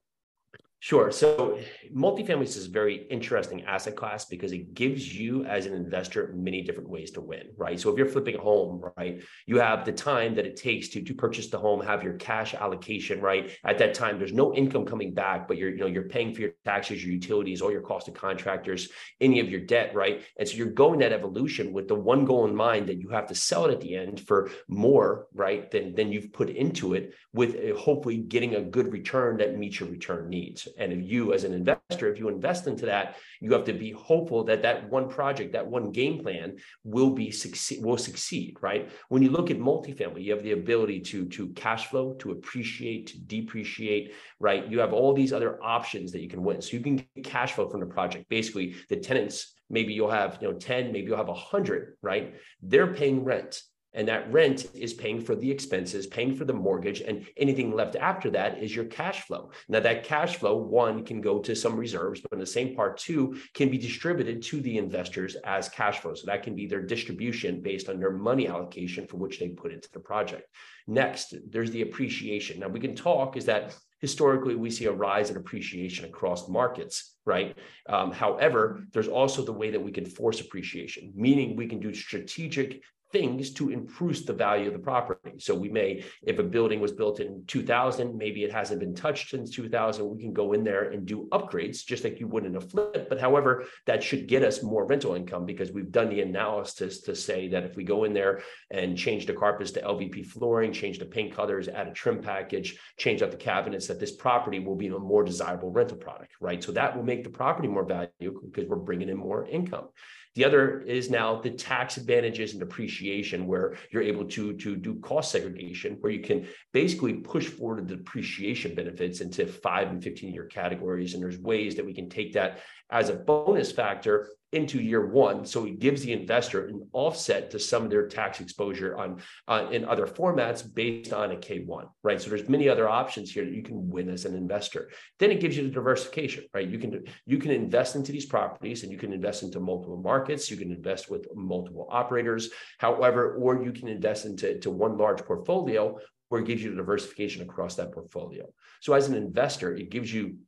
Sure. 0.84 1.10
So 1.10 1.58
multifamily 1.96 2.42
is 2.42 2.66
a 2.66 2.70
very 2.70 3.06
interesting 3.08 3.64
asset 3.64 3.96
class 3.96 4.26
because 4.26 4.52
it 4.52 4.74
gives 4.74 5.18
you 5.18 5.42
as 5.46 5.64
an 5.64 5.72
investor 5.72 6.34
many 6.36 6.60
different 6.60 6.90
ways 6.90 7.10
to 7.12 7.22
win, 7.22 7.44
right? 7.56 7.80
So 7.80 7.90
if 7.90 7.96
you're 7.96 8.06
flipping 8.06 8.36
a 8.36 8.40
home, 8.42 8.84
right, 8.98 9.22
you 9.46 9.58
have 9.58 9.86
the 9.86 9.92
time 9.92 10.34
that 10.34 10.44
it 10.44 10.56
takes 10.56 10.88
to, 10.90 11.02
to 11.02 11.14
purchase 11.14 11.48
the 11.48 11.56
home, 11.56 11.80
have 11.80 12.02
your 12.02 12.12
cash 12.18 12.52
allocation, 12.52 13.22
right? 13.22 13.50
At 13.64 13.78
that 13.78 13.94
time, 13.94 14.18
there's 14.18 14.34
no 14.34 14.54
income 14.54 14.84
coming 14.84 15.14
back, 15.14 15.48
but 15.48 15.56
you're, 15.56 15.70
you 15.70 15.78
know, 15.78 15.86
you're 15.86 16.10
paying 16.10 16.34
for 16.34 16.42
your 16.42 16.52
taxes, 16.66 17.02
your 17.02 17.14
utilities, 17.14 17.62
all 17.62 17.72
your 17.72 17.80
cost 17.80 18.08
of 18.08 18.12
contractors, 18.12 18.90
any 19.22 19.40
of 19.40 19.48
your 19.48 19.62
debt, 19.62 19.94
right? 19.94 20.20
And 20.38 20.46
so 20.46 20.54
you're 20.54 20.66
going 20.66 20.98
that 20.98 21.14
evolution 21.14 21.72
with 21.72 21.88
the 21.88 21.94
one 21.94 22.26
goal 22.26 22.46
in 22.46 22.54
mind 22.54 22.88
that 22.88 23.00
you 23.00 23.08
have 23.08 23.26
to 23.28 23.34
sell 23.34 23.64
it 23.64 23.72
at 23.72 23.80
the 23.80 23.96
end 23.96 24.20
for 24.20 24.50
more, 24.68 25.28
right, 25.32 25.70
than, 25.70 25.94
than 25.94 26.12
you've 26.12 26.34
put 26.34 26.50
into 26.50 26.92
it 26.92 27.14
with 27.32 27.74
hopefully 27.74 28.18
getting 28.18 28.56
a 28.56 28.60
good 28.60 28.92
return 28.92 29.38
that 29.38 29.56
meets 29.56 29.80
your 29.80 29.88
return 29.88 30.28
needs. 30.28 30.68
And 30.78 30.92
if 30.92 31.02
you, 31.02 31.32
as 31.32 31.44
an 31.44 31.52
investor, 31.52 32.12
if 32.12 32.18
you 32.18 32.28
invest 32.28 32.66
into 32.66 32.86
that, 32.86 33.16
you 33.40 33.52
have 33.52 33.64
to 33.64 33.72
be 33.72 33.92
hopeful 33.92 34.44
that 34.44 34.62
that 34.62 34.90
one 34.90 35.08
project, 35.08 35.52
that 35.52 35.66
one 35.66 35.90
game 35.90 36.22
plan 36.22 36.56
will 36.82 37.10
be 37.10 37.30
succeed, 37.30 37.84
will 37.84 37.96
succeed, 37.96 38.56
right? 38.60 38.90
When 39.08 39.22
you 39.22 39.30
look 39.30 39.50
at 39.50 39.58
multifamily, 39.58 40.22
you 40.22 40.32
have 40.32 40.42
the 40.42 40.52
ability 40.52 41.00
to 41.00 41.26
to 41.26 41.48
cash 41.50 41.86
flow, 41.86 42.14
to 42.14 42.32
appreciate, 42.32 43.08
to 43.08 43.20
depreciate, 43.20 44.14
right? 44.40 44.66
You 44.66 44.80
have 44.80 44.92
all 44.92 45.12
these 45.12 45.32
other 45.32 45.62
options 45.62 46.12
that 46.12 46.22
you 46.22 46.28
can 46.28 46.42
win. 46.42 46.60
So 46.60 46.76
you 46.76 46.82
can 46.82 46.96
get 46.96 47.24
cash 47.24 47.52
flow 47.52 47.68
from 47.68 47.80
the 47.80 47.86
project. 47.86 48.28
Basically, 48.28 48.76
the 48.88 48.96
tenants 48.96 49.54
maybe 49.70 49.94
you'll 49.94 50.10
have 50.10 50.38
you 50.40 50.50
know 50.50 50.58
10 50.58 50.92
maybe 50.92 51.06
you'll 51.08 51.16
have 51.16 51.28
100 51.28 51.96
right 52.02 52.34
they're 52.62 52.92
paying 52.94 53.24
rent 53.24 53.62
and 53.94 54.08
that 54.08 54.30
rent 54.32 54.66
is 54.74 54.92
paying 54.92 55.20
for 55.20 55.34
the 55.36 55.50
expenses, 55.50 56.06
paying 56.06 56.34
for 56.34 56.44
the 56.44 56.52
mortgage, 56.52 57.00
and 57.00 57.26
anything 57.36 57.74
left 57.74 57.96
after 57.96 58.28
that 58.30 58.62
is 58.62 58.74
your 58.74 58.86
cash 58.86 59.22
flow. 59.22 59.50
Now, 59.68 59.80
that 59.80 60.04
cash 60.04 60.36
flow, 60.36 60.56
one, 60.56 61.04
can 61.04 61.20
go 61.20 61.38
to 61.38 61.54
some 61.54 61.76
reserves, 61.76 62.20
but 62.20 62.32
in 62.32 62.40
the 62.40 62.46
same 62.46 62.74
part, 62.74 62.98
two, 62.98 63.38
can 63.54 63.70
be 63.70 63.78
distributed 63.78 64.42
to 64.42 64.60
the 64.60 64.78
investors 64.78 65.36
as 65.44 65.68
cash 65.68 66.00
flow. 66.00 66.14
So 66.14 66.26
that 66.26 66.42
can 66.42 66.56
be 66.56 66.66
their 66.66 66.82
distribution 66.82 67.62
based 67.62 67.88
on 67.88 68.00
their 68.00 68.10
money 68.12 68.48
allocation 68.48 69.06
for 69.06 69.16
which 69.16 69.38
they 69.38 69.48
put 69.48 69.72
into 69.72 69.88
the 69.92 70.00
project. 70.00 70.48
Next, 70.86 71.34
there's 71.50 71.70
the 71.70 71.82
appreciation. 71.82 72.60
Now, 72.60 72.68
we 72.68 72.80
can 72.80 72.94
talk 72.94 73.36
is 73.36 73.46
that 73.46 73.74
historically 74.00 74.54
we 74.54 74.70
see 74.70 74.84
a 74.84 74.92
rise 74.92 75.30
in 75.30 75.36
appreciation 75.38 76.04
across 76.04 76.46
markets 76.46 77.16
right 77.24 77.56
um, 77.88 78.12
however 78.12 78.84
there's 78.92 79.08
also 79.08 79.42
the 79.42 79.52
way 79.52 79.70
that 79.70 79.82
we 79.82 79.90
can 79.90 80.04
force 80.04 80.42
appreciation 80.42 81.10
meaning 81.16 81.56
we 81.56 81.66
can 81.66 81.80
do 81.80 81.94
strategic 81.94 82.82
things 83.14 83.52
to 83.52 83.70
improve 83.70 84.26
the 84.26 84.32
value 84.32 84.66
of 84.66 84.72
the 84.72 84.78
property. 84.80 85.38
So 85.38 85.54
we 85.54 85.68
may, 85.68 86.02
if 86.24 86.40
a 86.40 86.42
building 86.42 86.80
was 86.80 86.90
built 86.90 87.20
in 87.20 87.44
2000, 87.46 88.18
maybe 88.18 88.42
it 88.42 88.52
hasn't 88.52 88.80
been 88.80 88.94
touched 88.94 89.30
since 89.30 89.50
2000, 89.50 90.04
we 90.04 90.20
can 90.20 90.32
go 90.32 90.52
in 90.52 90.64
there 90.64 90.90
and 90.90 91.06
do 91.06 91.28
upgrades 91.30 91.86
just 91.86 92.02
like 92.02 92.18
you 92.18 92.26
would 92.26 92.44
in 92.44 92.56
a 92.56 92.60
flip. 92.60 93.08
But 93.08 93.20
however, 93.20 93.66
that 93.86 94.02
should 94.02 94.26
get 94.26 94.42
us 94.42 94.64
more 94.64 94.84
rental 94.84 95.14
income 95.14 95.46
because 95.46 95.70
we've 95.70 95.92
done 95.92 96.08
the 96.08 96.22
analysis 96.22 97.02
to 97.02 97.14
say 97.14 97.46
that 97.50 97.62
if 97.62 97.76
we 97.76 97.84
go 97.84 98.02
in 98.02 98.14
there 98.14 98.42
and 98.72 98.98
change 98.98 99.26
the 99.26 99.32
carpets 99.32 99.70
to 99.72 99.82
LVP 99.82 100.26
flooring, 100.26 100.72
change 100.72 100.98
the 100.98 101.06
paint 101.06 101.32
colors, 101.32 101.68
add 101.68 101.86
a 101.86 101.92
trim 101.92 102.20
package, 102.20 102.80
change 102.96 103.22
up 103.22 103.30
the 103.30 103.36
cabinets, 103.36 103.86
that 103.86 104.00
this 104.00 104.16
property 104.16 104.58
will 104.58 104.74
be 104.74 104.88
a 104.88 104.98
more 104.98 105.22
desirable 105.22 105.70
rental 105.70 105.96
product, 105.96 106.32
right? 106.40 106.64
So 106.64 106.72
that 106.72 106.96
will 106.96 107.04
make 107.04 107.22
the 107.22 107.30
property 107.30 107.68
more 107.68 107.84
valuable 107.84 108.40
because 108.50 108.68
we're 108.68 108.76
bringing 108.76 109.08
in 109.08 109.16
more 109.16 109.46
income. 109.46 109.88
The 110.34 110.44
other 110.44 110.80
is 110.80 111.10
now 111.10 111.40
the 111.40 111.50
tax 111.50 111.96
advantages 111.96 112.52
and 112.52 112.60
depreciation, 112.60 113.46
where 113.46 113.76
you're 113.90 114.02
able 114.02 114.24
to, 114.30 114.52
to 114.54 114.74
do 114.74 114.96
cost 114.96 115.30
segregation, 115.30 115.96
where 116.00 116.10
you 116.10 116.22
can 116.22 116.48
basically 116.72 117.14
push 117.14 117.46
forward 117.46 117.86
the 117.86 117.96
depreciation 117.96 118.74
benefits 118.74 119.20
into 119.20 119.46
five 119.46 119.88
and 119.90 120.02
15 120.02 120.34
year 120.34 120.46
categories. 120.46 121.14
And 121.14 121.22
there's 121.22 121.38
ways 121.38 121.76
that 121.76 121.86
we 121.86 121.94
can 121.94 122.08
take 122.08 122.32
that 122.32 122.58
as 122.90 123.10
a 123.10 123.14
bonus 123.14 123.70
factor 123.70 124.30
into 124.54 124.80
year 124.80 125.06
one. 125.06 125.44
So 125.44 125.66
it 125.66 125.78
gives 125.78 126.02
the 126.02 126.12
investor 126.12 126.66
an 126.66 126.88
offset 126.92 127.50
to 127.50 127.58
some 127.58 127.84
of 127.84 127.90
their 127.90 128.06
tax 128.06 128.40
exposure 128.40 128.96
on 128.96 129.20
uh, 129.48 129.68
in 129.70 129.84
other 129.84 130.06
formats 130.06 130.62
based 130.72 131.12
on 131.12 131.32
a 131.32 131.36
K1, 131.36 131.88
right? 132.02 132.20
So 132.20 132.30
there's 132.30 132.48
many 132.48 132.68
other 132.68 132.88
options 132.88 133.32
here 133.32 133.44
that 133.44 133.52
you 133.52 133.62
can 133.62 133.88
win 133.90 134.08
as 134.08 134.24
an 134.24 134.34
investor. 134.34 134.90
Then 135.18 135.30
it 135.30 135.40
gives 135.40 135.56
you 135.56 135.64
the 135.64 135.70
diversification, 135.70 136.44
right? 136.54 136.68
You 136.68 136.78
can 136.78 137.04
you 137.26 137.38
can 137.38 137.50
invest 137.50 137.96
into 137.96 138.12
these 138.12 138.26
properties 138.26 138.82
and 138.82 138.92
you 138.92 138.98
can 138.98 139.12
invest 139.12 139.42
into 139.42 139.60
multiple 139.60 140.00
markets. 140.00 140.50
You 140.50 140.56
can 140.56 140.70
invest 140.70 141.10
with 141.10 141.26
multiple 141.34 141.88
operators, 141.90 142.50
however, 142.78 143.34
or 143.34 143.62
you 143.62 143.72
can 143.72 143.88
invest 143.88 144.24
into 144.24 144.58
to 144.60 144.70
one 144.70 144.96
large 144.96 145.22
portfolio 145.24 145.98
where 146.28 146.40
it 146.40 146.46
gives 146.46 146.62
you 146.62 146.70
the 146.70 146.76
diversification 146.76 147.42
across 147.42 147.76
that 147.76 147.92
portfolio. 147.92 148.46
So 148.80 148.94
as 148.94 149.08
an 149.08 149.14
investor, 149.14 149.74
it 149.74 149.90
gives 149.90 150.12
you 150.12 150.38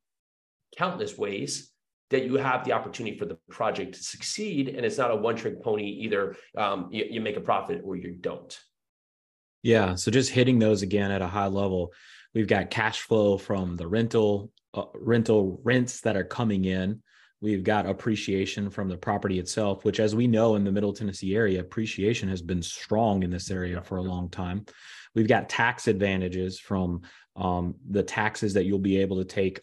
countless 0.76 1.16
ways 1.16 1.72
that 2.10 2.24
you 2.24 2.36
have 2.36 2.64
the 2.64 2.72
opportunity 2.72 3.16
for 3.16 3.24
the 3.24 3.38
project 3.50 3.94
to 3.94 4.02
succeed 4.02 4.68
and 4.68 4.84
it's 4.84 4.98
not 4.98 5.10
a 5.10 5.16
one 5.16 5.36
trick 5.36 5.62
pony 5.62 5.84
either 5.84 6.36
um, 6.56 6.88
you, 6.90 7.06
you, 7.10 7.20
make 7.20 7.36
a 7.36 7.40
profit 7.40 7.82
or 7.84 7.96
you 7.96 8.12
don't. 8.20 8.58
Yeah 9.62 9.94
so 9.94 10.10
just 10.10 10.30
hitting 10.30 10.58
those 10.58 10.82
again 10.82 11.10
at 11.10 11.22
a 11.22 11.26
high 11.26 11.48
level 11.48 11.92
we've 12.34 12.46
got 12.46 12.70
cash 12.70 13.00
flow 13.00 13.38
from 13.38 13.76
the 13.76 13.86
rental 13.86 14.50
uh, 14.74 14.84
rental 14.94 15.60
rents 15.64 16.00
that 16.02 16.16
are 16.16 16.24
coming 16.24 16.66
in. 16.66 17.02
We've 17.40 17.64
got 17.64 17.86
appreciation 17.86 18.70
from 18.70 18.88
the 18.88 18.96
property 18.96 19.38
itself 19.38 19.84
which 19.84 20.00
as 20.00 20.14
we 20.14 20.26
know 20.26 20.54
in 20.54 20.64
the 20.64 20.72
middle 20.72 20.92
tennessee 20.92 21.34
area 21.34 21.60
appreciation 21.60 22.28
has 22.28 22.42
been 22.42 22.62
strong 22.62 23.22
in 23.22 23.30
this 23.30 23.50
area 23.50 23.82
for 23.82 23.96
a 23.96 24.02
long 24.02 24.30
time. 24.30 24.64
We've 25.14 25.28
got 25.28 25.48
tax 25.48 25.88
advantages 25.88 26.60
from 26.60 27.02
um, 27.36 27.74
the 27.90 28.02
taxes 28.02 28.54
that 28.54 28.64
you'll 28.64 28.78
be 28.78 28.98
able 28.98 29.16
to 29.18 29.24
take 29.24 29.60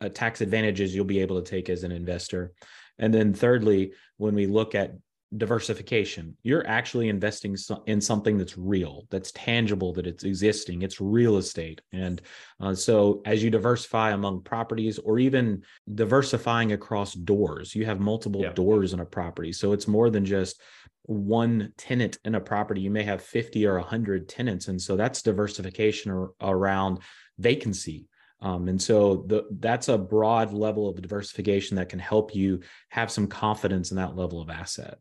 uh, 0.00 0.08
tax 0.08 0.40
advantages 0.40 0.94
you'll 0.94 1.04
be 1.04 1.20
able 1.20 1.40
to 1.40 1.50
take 1.50 1.68
as 1.68 1.84
an 1.84 1.92
investor. 1.92 2.52
And 2.98 3.12
then 3.12 3.32
thirdly, 3.32 3.92
when 4.16 4.34
we 4.34 4.46
look 4.46 4.74
at 4.74 4.94
diversification, 5.36 6.36
you're 6.42 6.66
actually 6.66 7.08
investing 7.08 7.56
in 7.86 8.00
something 8.00 8.38
that's 8.38 8.56
real, 8.56 9.06
that's 9.10 9.30
tangible, 9.32 9.92
that 9.92 10.06
it's 10.06 10.24
existing, 10.24 10.82
it's 10.82 11.00
real 11.00 11.36
estate. 11.36 11.80
And 11.92 12.22
uh, 12.60 12.74
so 12.74 13.20
as 13.26 13.42
you 13.42 13.50
diversify 13.50 14.12
among 14.12 14.42
properties 14.42 14.98
or 14.98 15.18
even 15.18 15.62
diversifying 15.94 16.72
across 16.72 17.12
doors, 17.12 17.74
you 17.74 17.84
have 17.84 18.00
multiple 18.00 18.42
yeah. 18.42 18.52
doors 18.52 18.94
in 18.94 19.00
a 19.00 19.04
property. 19.04 19.52
So 19.52 19.72
it's 19.72 19.86
more 19.86 20.08
than 20.08 20.24
just 20.24 20.60
one 21.02 21.72
tenant 21.76 22.18
in 22.24 22.34
a 22.34 22.40
property. 22.40 22.80
You 22.80 22.90
may 22.90 23.02
have 23.04 23.22
50 23.22 23.66
or 23.66 23.78
100 23.78 24.28
tenants. 24.28 24.68
And 24.68 24.80
so 24.80 24.96
that's 24.96 25.22
diversification 25.22 26.28
around 26.40 27.00
vacancy 27.38 28.07
um, 28.40 28.68
and 28.68 28.80
so 28.80 29.24
the, 29.26 29.44
that's 29.58 29.88
a 29.88 29.98
broad 29.98 30.52
level 30.52 30.88
of 30.88 31.00
diversification 31.00 31.76
that 31.76 31.88
can 31.88 31.98
help 31.98 32.34
you 32.34 32.60
have 32.90 33.10
some 33.10 33.26
confidence 33.26 33.90
in 33.90 33.96
that 33.96 34.16
level 34.16 34.40
of 34.40 34.48
asset. 34.48 34.98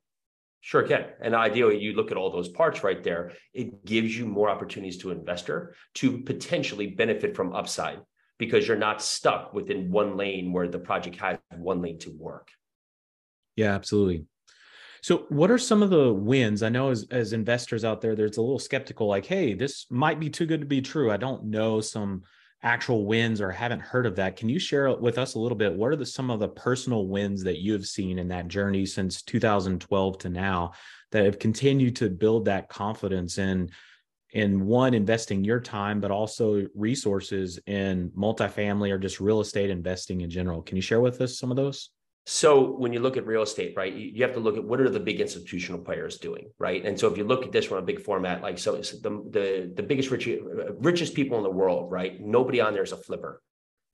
Sure 0.61 0.83
can. 0.83 1.05
And 1.21 1.35
ideally, 1.35 1.79
you 1.79 1.93
look 1.93 2.11
at 2.11 2.17
all 2.17 2.31
those 2.31 2.49
parts 2.49 2.83
right 2.83 3.03
there, 3.03 3.33
it 3.53 3.85
gives 3.85 4.17
you 4.17 4.25
more 4.25 4.49
opportunities 4.49 4.97
to 4.97 5.11
investor 5.11 5.75
to 5.95 6.19
potentially 6.19 6.87
benefit 6.87 7.35
from 7.35 7.53
upside 7.53 7.99
because 8.39 8.67
you're 8.67 8.75
not 8.75 9.01
stuck 9.01 9.53
within 9.53 9.91
one 9.91 10.17
lane 10.17 10.51
where 10.51 10.67
the 10.67 10.79
project 10.79 11.17
has 11.17 11.37
one 11.55 11.81
lane 11.81 11.99
to 11.99 12.11
work. 12.11 12.49
Yeah, 13.55 13.73
absolutely. 13.73 14.25
So, 15.01 15.25
what 15.29 15.51
are 15.51 15.57
some 15.57 15.83
of 15.83 15.89
the 15.89 16.11
wins? 16.11 16.63
I 16.63 16.69
know 16.69 16.89
as, 16.89 17.07
as 17.11 17.33
investors 17.33 17.85
out 17.85 18.01
there, 18.01 18.15
there's 18.15 18.37
a 18.37 18.41
little 18.41 18.59
skeptical, 18.59 19.07
like, 19.07 19.25
hey, 19.25 19.53
this 19.53 19.85
might 19.89 20.19
be 20.19 20.29
too 20.29 20.45
good 20.45 20.59
to 20.59 20.65
be 20.67 20.81
true. 20.81 21.11
I 21.11 21.17
don't 21.17 21.45
know 21.45 21.79
some 21.81 22.23
actual 22.67 23.05
wins 23.05 23.39
or 23.39 23.49
haven't 23.49 23.79
heard 23.79 24.05
of 24.05 24.17
that, 24.17 24.35
can 24.35 24.49
you 24.49 24.59
share 24.59 24.93
with 24.97 25.17
us 25.17 25.35
a 25.35 25.39
little 25.39 25.57
bit? 25.57 25.73
What 25.73 25.91
are 25.91 25.95
the, 25.95 26.05
some 26.05 26.29
of 26.29 26.39
the 26.39 26.49
personal 26.49 27.07
wins 27.07 27.41
that 27.43 27.59
you 27.59 27.71
have 27.73 27.85
seen 27.85 28.19
in 28.19 28.27
that 28.27 28.49
journey 28.49 28.85
since 28.85 29.21
2012 29.21 30.17
to 30.19 30.29
now 30.29 30.73
that 31.11 31.23
have 31.23 31.39
continued 31.39 31.95
to 31.95 32.09
build 32.09 32.45
that 32.45 32.69
confidence 32.69 33.37
in 33.37 33.69
in 34.33 34.65
one 34.65 34.93
investing 34.93 35.41
your 35.45 35.61
time 35.61 36.01
but 36.01 36.11
also 36.11 36.67
resources 36.75 37.57
in 37.65 38.09
multifamily 38.09 38.91
or 38.91 38.97
just 38.97 39.21
real 39.21 39.39
estate 39.39 39.69
investing 39.69 40.19
in 40.19 40.29
general 40.29 40.61
can 40.61 40.75
you 40.75 40.81
share 40.81 40.99
with 40.99 41.21
us 41.21 41.39
some 41.39 41.49
of 41.49 41.55
those 41.55 41.91
so 42.29 42.71
when 42.71 42.91
you 42.91 42.99
look 42.99 43.15
at 43.15 43.25
real 43.25 43.43
estate, 43.43 43.73
right, 43.77 43.93
you 43.93 44.21
have 44.21 44.33
to 44.33 44.41
look 44.41 44.57
at 44.57 44.63
what 44.65 44.81
are 44.81 44.89
the 44.89 44.99
big 44.99 45.21
institutional 45.21 45.79
players 45.79 46.17
doing, 46.17 46.49
right? 46.59 46.85
And 46.85 46.99
so 46.99 47.09
if 47.09 47.17
you 47.17 47.23
look 47.23 47.45
at 47.45 47.53
this 47.53 47.63
from 47.63 47.77
a 47.77 47.81
big 47.81 48.01
format, 48.01 48.41
like 48.41 48.59
so, 48.59 48.75
the 48.75 49.23
the 49.29 49.71
the 49.73 49.81
biggest 49.81 50.11
rich, 50.11 50.27
richest 50.79 51.13
people 51.13 51.37
in 51.37 51.43
the 51.43 51.49
world, 51.49 51.89
right? 51.89 52.19
Nobody 52.19 52.59
on 52.59 52.73
there 52.73 52.83
is 52.83 52.91
a 52.91 52.97
flipper, 52.97 53.41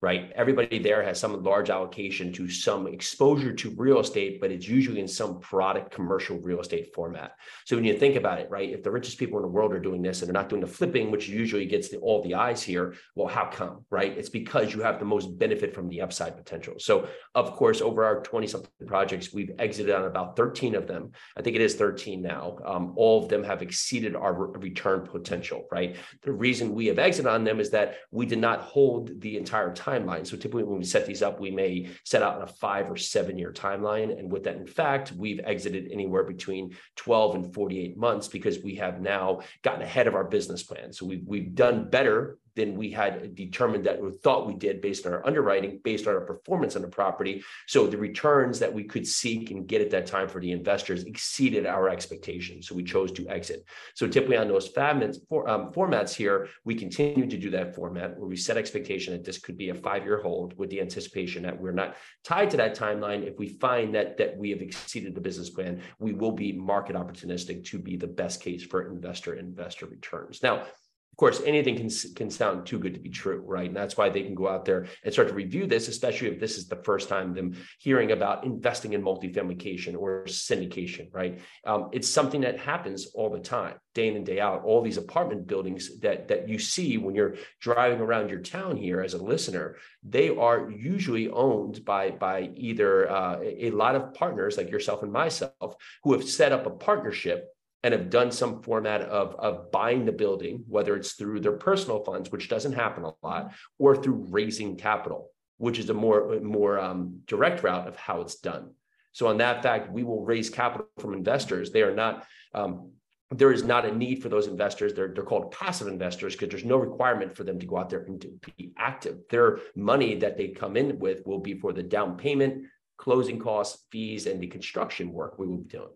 right? 0.03 0.33
Everybody 0.36 0.79
there 0.79 1.01
has 1.01 1.17
some 1.17 1.41
large 1.43 1.69
allocation 1.69 2.33
to 2.33 2.50
some 2.50 2.88
exposure 2.88 3.53
to 3.53 3.69
real 3.77 4.01
estate, 4.01 4.41
but 4.41 4.51
it's 4.51 4.67
usually 4.67 5.00
in 5.00 5.07
some 5.07 5.39
product 5.39 5.91
commercial 5.91 6.41
real 6.41 6.60
estate 6.60 6.93
format. 6.93 7.38
So 7.63 7.77
when 7.77 7.86
you 7.86 7.98
think 7.98 8.17
about 8.17 8.41
it, 8.41 8.50
right, 8.50 8.69
if 8.69 8.83
the 8.83 8.91
richest 8.91 9.17
people 9.17 9.38
in 9.38 9.43
the 9.43 9.48
world 9.48 9.72
are 9.72 9.79
doing 9.79 10.01
this 10.01 10.22
and 10.22 10.27
they're 10.27 10.33
not 10.33 10.50
doing 10.50 10.60
the 10.60 10.67
flipping, 10.67 11.10
which 11.10 11.29
usually 11.29 11.65
gets 11.65 11.88
the, 11.88 12.00
all 12.00 12.22
the 12.22 12.36
eyes 12.36 12.62
here, 12.62 12.95
well, 13.15 13.29
how 13.29 13.45
come, 13.45 13.86
right? 13.91 14.12
It's 14.17 14.27
because 14.27 14.74
you 14.74 14.81
have 14.81 15.00
the 15.00 15.05
most 15.05 15.39
benefit 15.39 15.74
from 15.74 15.88
the 15.88 16.01
upside 16.01 16.36
potential. 16.36 16.74
So 16.79 17.07
of 17.33 17.53
course, 17.53 17.79
over 17.79 18.03
our 18.03 18.22
20 18.24 18.45
something 18.48 18.69
projects, 18.86 19.33
we've 19.33 19.51
exited 19.57 19.95
on 19.95 20.03
about 20.03 20.36
13 20.36 20.75
of 20.75 20.86
them. 20.86 21.12
I 21.38 21.41
think 21.41 21.55
it 21.55 21.62
is 21.62 21.75
13 21.75 22.22
now. 22.22 22.57
Um, 22.65 22.91
all 22.98 23.24
of 23.24 23.29
them 23.29 23.41
have 23.45 23.62
exceeded 23.62 24.17
our 24.17 24.33
re- 24.33 24.67
return 24.67 25.07
potential, 25.07 25.65
right? 25.72 25.95
The 26.24 26.33
reason 26.33 26.74
we 26.74 26.88
have 26.88 27.00
exited 27.00 27.31
on 27.31 27.45
them 27.45 27.62
is 27.62 27.69
that 27.69 28.00
we 28.12 28.25
did 28.25 28.39
not 28.39 28.60
hold 28.63 29.22
the 29.22 29.38
entire 29.38 29.74
time 29.74 29.92
timeline. 29.93 30.25
So 30.25 30.38
typically 30.38 30.63
when 30.63 30.79
we 30.79 30.85
set 30.85 31.05
these 31.05 31.21
up, 31.21 31.39
we 31.39 31.51
may 31.51 31.89
set 32.03 32.21
out 32.21 32.35
on 32.35 32.41
a 32.43 32.47
five 32.47 32.89
or 32.89 32.97
seven 32.97 33.38
year 33.38 33.51
timeline. 33.51 34.17
And 34.17 34.31
with 34.31 34.43
that, 34.43 34.57
in 34.57 34.67
fact, 34.67 35.12
we've 35.12 35.39
exited 35.43 35.91
anywhere 35.91 36.23
between 36.23 36.75
12 36.95 37.35
and 37.35 37.53
48 37.53 37.97
months 37.97 38.27
because 38.27 38.59
we 38.63 38.75
have 38.75 39.01
now 39.01 39.41
gotten 39.62 39.81
ahead 39.81 40.07
of 40.07 40.15
our 40.15 40.23
business 40.23 40.63
plan. 40.63 40.93
So 40.93 41.05
we've, 41.05 41.23
we've 41.25 41.55
done 41.55 41.89
better 41.89 42.38
than 42.55 42.75
we 42.75 42.91
had 42.91 43.36
determined 43.36 43.86
that 43.86 44.01
we 44.01 44.12
thought 44.24 44.48
we 44.48 44.55
did 44.55 44.81
based 44.81 45.05
on 45.05 45.13
our 45.13 45.25
underwriting, 45.25 45.79
based 45.83 46.07
on 46.07 46.13
our 46.13 46.22
performance 46.22 46.75
on 46.75 46.81
the 46.81 46.88
property. 46.88 47.43
So 47.67 47.88
the 47.88 47.98
returns 47.98 48.60
that 48.60 48.74
we 48.74 48.83
could 48.83 49.07
seek 49.07 49.51
and 49.51 49.67
get 49.67 49.81
at 49.81 49.91
that 49.91 50.05
time 50.05 50.27
for 50.27 50.39
the 50.39 50.51
investors 50.51 51.03
exceeded 51.03 51.65
our 51.65 51.89
expectations. 51.89 52.67
So 52.67 52.75
we 52.75 52.83
chose 52.83 53.12
to 53.13 53.27
exit. 53.27 53.65
So 53.95 54.07
typically 54.07 54.38
on 54.38 54.48
those 54.48 54.72
formats, 54.72 55.17
for, 55.27 55.50
um, 55.50 55.72
formats 55.72 56.13
here, 56.13 56.48
we 56.63 56.75
continue 56.75 57.27
to 57.27 57.38
do 57.38 57.50
that 57.51 57.75
format 57.75 58.17
where 58.17 58.27
we 58.27 58.36
set 58.36 58.57
expectation 58.57 59.13
that 59.13 59.24
this 59.24 59.39
could 59.39 59.57
be 59.57 59.69
a 59.69 59.75
five-year 59.75 60.22
hold 60.22 60.57
with 60.57 60.69
the 60.69 60.81
anticipation 60.81 61.43
that 61.43 61.60
we're 61.60 61.72
not 61.72 61.95
tied 62.24 62.50
to 62.51 62.57
that 62.57 62.77
timeline. 62.77 63.27
If 63.27 63.38
we 63.38 63.50
find 63.50 63.95
that 63.95 64.17
that 64.17 64.38
we 64.38 64.50
have 64.51 64.62
exceeded 64.62 65.15
the 65.15 65.22
business 65.22 65.50
plan, 65.50 65.81
we 66.00 66.13
will 66.13 66.31
be 66.31 66.51
market 66.51 66.95
opportunistic 66.95 67.65
to 67.65 67.79
be 67.79 67.98
the 67.98 68.07
best 68.07 68.41
case 68.41 68.63
for 68.63 68.88
investor 68.91 69.33
investor 69.36 69.86
returns. 69.86 70.43
Now, 70.43 70.65
of 71.13 71.17
course, 71.17 71.43
anything 71.46 71.75
can, 71.75 71.89
can 72.15 72.32
sound 72.32 72.65
too 72.65 72.79
good 72.79 72.96
to 72.96 73.00
be 73.00 73.12
true, 73.12 73.43
right? 73.46 73.67
And 73.67 73.77
that's 73.77 73.96
why 73.96 74.10
they 74.10 74.24
can 74.24 74.34
go 74.34 74.48
out 74.48 74.65
there 74.65 74.88
and 75.03 75.13
start 75.13 75.27
to 75.27 75.36
review 75.36 75.67
this, 75.67 75.88
especially 75.88 76.29
if 76.29 76.39
this 76.39 76.58
is 76.58 76.67
the 76.67 76.77
first 76.77 77.08
time 77.08 77.36
them 77.36 77.53
hearing 77.77 78.13
about 78.13 78.43
investing 78.43 78.93
in 78.93 79.03
multifamilication 79.03 79.96
or 79.96 80.24
syndication, 80.24 81.10
right? 81.13 81.39
Um, 81.67 81.89
it's 81.91 82.10
something 82.10 82.41
that 82.41 82.58
happens 82.58 83.12
all 83.13 83.29
the 83.29 83.38
time, 83.38 83.75
day 83.93 84.08
in 84.08 84.15
and 84.15 84.25
day 84.25 84.39
out. 84.39 84.63
All 84.63 84.82
these 84.82 84.98
apartment 84.98 85.46
buildings 85.46 86.00
that 86.00 86.29
that 86.29 86.50
you 86.50 86.58
see 86.58 86.98
when 86.98 87.13
you're 87.13 87.36
driving 87.62 88.01
around 88.01 88.32
your 88.32 88.41
town 88.41 88.75
here 88.75 89.00
as 89.00 89.13
a 89.13 89.24
listener, 89.24 89.75
they 90.01 90.36
are 90.36 90.72
usually 90.72 91.29
owned 91.29 91.86
by 91.86 92.10
by 92.10 92.50
either 92.55 93.08
uh, 93.08 93.38
a 93.39 93.70
lot 93.70 93.93
of 93.93 94.15
partners 94.15 94.58
like 94.58 94.72
yourself 94.72 95.03
and 95.03 95.12
myself 95.12 95.75
who 96.03 96.13
have 96.13 96.27
set 96.27 96.51
up 96.51 96.65
a 96.65 96.72
partnership 96.72 97.52
and 97.83 97.93
have 97.93 98.09
done 98.09 98.31
some 98.31 98.61
format 98.61 99.01
of, 99.01 99.35
of 99.35 99.71
buying 99.71 100.05
the 100.05 100.11
building, 100.11 100.63
whether 100.67 100.95
it's 100.95 101.13
through 101.13 101.41
their 101.41 101.57
personal 101.57 102.03
funds, 102.03 102.31
which 102.31 102.49
doesn't 102.49 102.73
happen 102.73 103.03
a 103.03 103.13
lot, 103.21 103.53
or 103.77 103.95
through 103.95 104.25
raising 104.29 104.77
capital, 104.77 105.29
which 105.57 105.77
is 105.79 105.89
a 105.89 105.93
more, 105.93 106.39
more 106.41 106.79
um, 106.79 107.19
direct 107.27 107.61
route 107.61 107.87
of 107.87 107.95
how 107.97 108.21
it's 108.21 108.35
done. 108.35 108.71
So 109.11 109.27
on 109.27 109.37
that 109.37 109.61
fact, 109.61 109.91
we 109.91 110.03
will 110.03 110.23
raise 110.23 110.49
capital 110.49 110.87
from 110.97 111.13
investors. 111.13 111.71
They 111.71 111.83
are 111.83 111.93
not 111.93 112.25
um, 112.53 112.91
there 113.37 113.51
is 113.51 113.63
not 113.63 113.85
a 113.85 113.95
need 113.95 114.21
for 114.21 114.29
those 114.29 114.47
investors. 114.47 114.93
They're, 114.93 115.11
they're 115.13 115.23
called 115.23 115.51
passive 115.51 115.87
investors 115.87 116.35
because 116.35 116.49
there's 116.49 116.65
no 116.65 116.77
requirement 116.77 117.35
for 117.35 117.43
them 117.43 117.59
to 117.59 117.65
go 117.65 117.77
out 117.77 117.89
there 117.89 118.03
and 118.03 118.21
to 118.21 118.39
be 118.57 118.73
active. 118.77 119.19
Their 119.29 119.59
money 119.75 120.15
that 120.15 120.37
they 120.37 120.49
come 120.49 120.77
in 120.77 120.99
with 120.99 121.25
will 121.25 121.39
be 121.39 121.55
for 121.55 121.73
the 121.73 121.83
down 121.83 122.15
payment, 122.15 122.65
closing 122.97 123.39
costs, 123.39 123.85
fees, 123.91 124.27
and 124.27 124.39
the 124.39 124.47
construction 124.47 125.11
work 125.11 125.39
we 125.39 125.47
will 125.47 125.57
be 125.57 125.63
doing. 125.63 125.89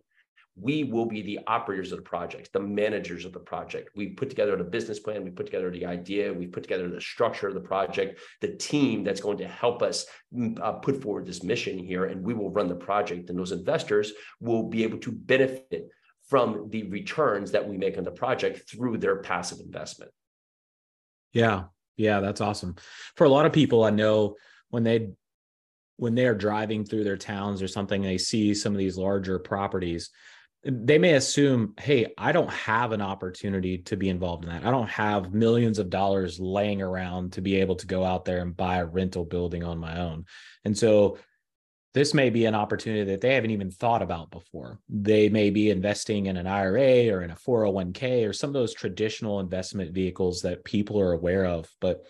We 0.59 0.83
will 0.83 1.05
be 1.05 1.21
the 1.21 1.39
operators 1.45 1.91
of 1.91 1.99
the 1.99 2.03
project, 2.03 2.51
the 2.51 2.59
managers 2.59 3.25
of 3.25 3.33
the 3.33 3.39
project. 3.39 3.89
We 3.95 4.09
put 4.09 4.29
together 4.29 4.55
the 4.55 4.63
business 4.63 4.99
plan, 4.99 5.23
we 5.23 5.29
put 5.29 5.45
together 5.45 5.69
the 5.69 5.85
idea, 5.85 6.33
we 6.33 6.47
put 6.47 6.63
together 6.63 6.89
the 6.89 6.99
structure 6.99 7.47
of 7.47 7.53
the 7.53 7.59
project, 7.59 8.19
the 8.41 8.55
team 8.55 9.03
that's 9.03 9.21
going 9.21 9.37
to 9.37 9.47
help 9.47 9.83
us 9.83 10.07
mm, 10.33 10.59
uh, 10.59 10.73
put 10.73 11.01
forward 11.01 11.27
this 11.27 11.43
mission 11.43 11.77
here, 11.77 12.05
and 12.05 12.23
we 12.23 12.33
will 12.33 12.49
run 12.49 12.67
the 12.67 12.75
project. 12.75 13.29
And 13.29 13.37
those 13.37 13.51
investors 13.51 14.13
will 14.39 14.63
be 14.63 14.83
able 14.83 14.97
to 14.99 15.11
benefit 15.11 15.89
from 16.27 16.69
the 16.69 16.83
returns 16.89 17.51
that 17.51 17.67
we 17.67 17.77
make 17.77 17.97
on 17.97 18.03
the 18.03 18.11
project 18.11 18.69
through 18.69 18.97
their 18.97 19.21
passive 19.21 19.59
investment. 19.59 20.11
Yeah. 21.33 21.65
Yeah, 21.97 22.19
that's 22.19 22.41
awesome. 22.41 22.75
For 23.15 23.25
a 23.25 23.29
lot 23.29 23.45
of 23.45 23.53
people 23.53 23.83
I 23.83 23.89
know 23.89 24.35
when 24.69 24.83
they 24.83 25.09
when 25.97 26.13
they 26.13 26.27
are 26.27 26.35
driving 26.35 26.85
through 26.85 27.03
their 27.03 27.17
towns 27.17 27.61
or 27.61 27.67
something 27.67 28.03
they 28.03 28.19
see 28.19 28.53
some 28.53 28.71
of 28.71 28.77
these 28.77 28.97
larger 28.97 29.39
properties 29.39 30.11
they 30.69 30.97
may 30.97 31.13
assume 31.13 31.73
hey 31.79 32.13
i 32.17 32.31
don't 32.31 32.51
have 32.51 32.91
an 32.91 33.01
opportunity 33.01 33.77
to 33.77 33.95
be 33.95 34.09
involved 34.09 34.43
in 34.43 34.49
that 34.49 34.65
i 34.65 34.71
don't 34.71 34.89
have 34.89 35.33
millions 35.33 35.79
of 35.79 35.89
dollars 35.89 36.39
laying 36.39 36.81
around 36.81 37.33
to 37.33 37.41
be 37.41 37.55
able 37.55 37.75
to 37.75 37.87
go 37.87 38.03
out 38.03 38.25
there 38.25 38.41
and 38.41 38.57
buy 38.57 38.77
a 38.77 38.85
rental 38.85 39.23
building 39.23 39.63
on 39.63 39.77
my 39.77 39.99
own 39.99 40.25
and 40.65 40.77
so 40.77 41.17
this 41.97 42.13
may 42.13 42.29
be 42.29 42.45
an 42.45 42.53
opportunity 42.53 43.03
that 43.05 43.21
they 43.21 43.33
haven't 43.33 43.49
even 43.49 43.71
thought 43.71 44.03
about 44.03 44.29
before. 44.29 44.79
They 44.87 45.29
may 45.29 45.49
be 45.49 45.71
investing 45.71 46.27
in 46.27 46.37
an 46.37 46.45
IRA 46.45 47.09
or 47.11 47.23
in 47.23 47.31
a 47.31 47.35
401k 47.35 48.29
or 48.29 48.33
some 48.33 48.51
of 48.51 48.53
those 48.53 48.75
traditional 48.75 49.39
investment 49.39 49.95
vehicles 49.95 50.43
that 50.43 50.63
people 50.63 50.99
are 50.99 51.13
aware 51.13 51.45
of. 51.45 51.67
But 51.81 52.05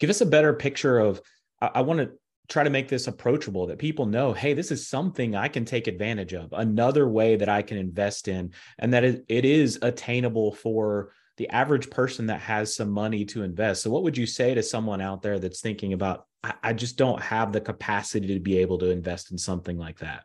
give 0.00 0.10
us 0.10 0.22
a 0.22 0.26
better 0.26 0.54
picture 0.54 0.98
of, 0.98 1.20
I, 1.60 1.70
I 1.76 1.80
want 1.82 2.00
to 2.00 2.10
try 2.48 2.64
to 2.64 2.70
make 2.70 2.88
this 2.88 3.06
approachable 3.06 3.66
that 3.66 3.78
people 3.78 4.06
know, 4.06 4.32
hey, 4.32 4.54
this 4.54 4.70
is 4.70 4.88
something 4.88 5.34
I 5.34 5.48
can 5.48 5.64
take 5.64 5.86
advantage 5.86 6.32
of, 6.32 6.52
another 6.52 7.08
way 7.08 7.36
that 7.36 7.48
I 7.48 7.62
can 7.62 7.76
invest 7.76 8.28
in, 8.28 8.52
and 8.78 8.92
that 8.94 9.04
it, 9.04 9.24
is 9.28 9.78
attainable 9.82 10.52
for 10.52 11.12
the 11.36 11.48
average 11.50 11.90
person 11.90 12.26
that 12.26 12.40
has 12.40 12.74
some 12.74 12.90
money 12.90 13.24
to 13.26 13.42
invest. 13.42 13.82
So, 13.82 13.90
what 13.90 14.02
would 14.02 14.16
you 14.16 14.26
say 14.26 14.54
to 14.54 14.62
someone 14.62 15.00
out 15.00 15.22
there 15.22 15.38
that's 15.38 15.60
thinking 15.60 15.92
about, 15.92 16.26
I 16.62 16.72
just 16.72 16.96
don't 16.96 17.20
have 17.20 17.52
the 17.52 17.60
capacity 17.60 18.28
to 18.28 18.40
be 18.40 18.58
able 18.58 18.78
to 18.78 18.90
invest 18.90 19.30
in 19.30 19.38
something 19.38 19.76
like 19.76 19.98
that? 19.98 20.24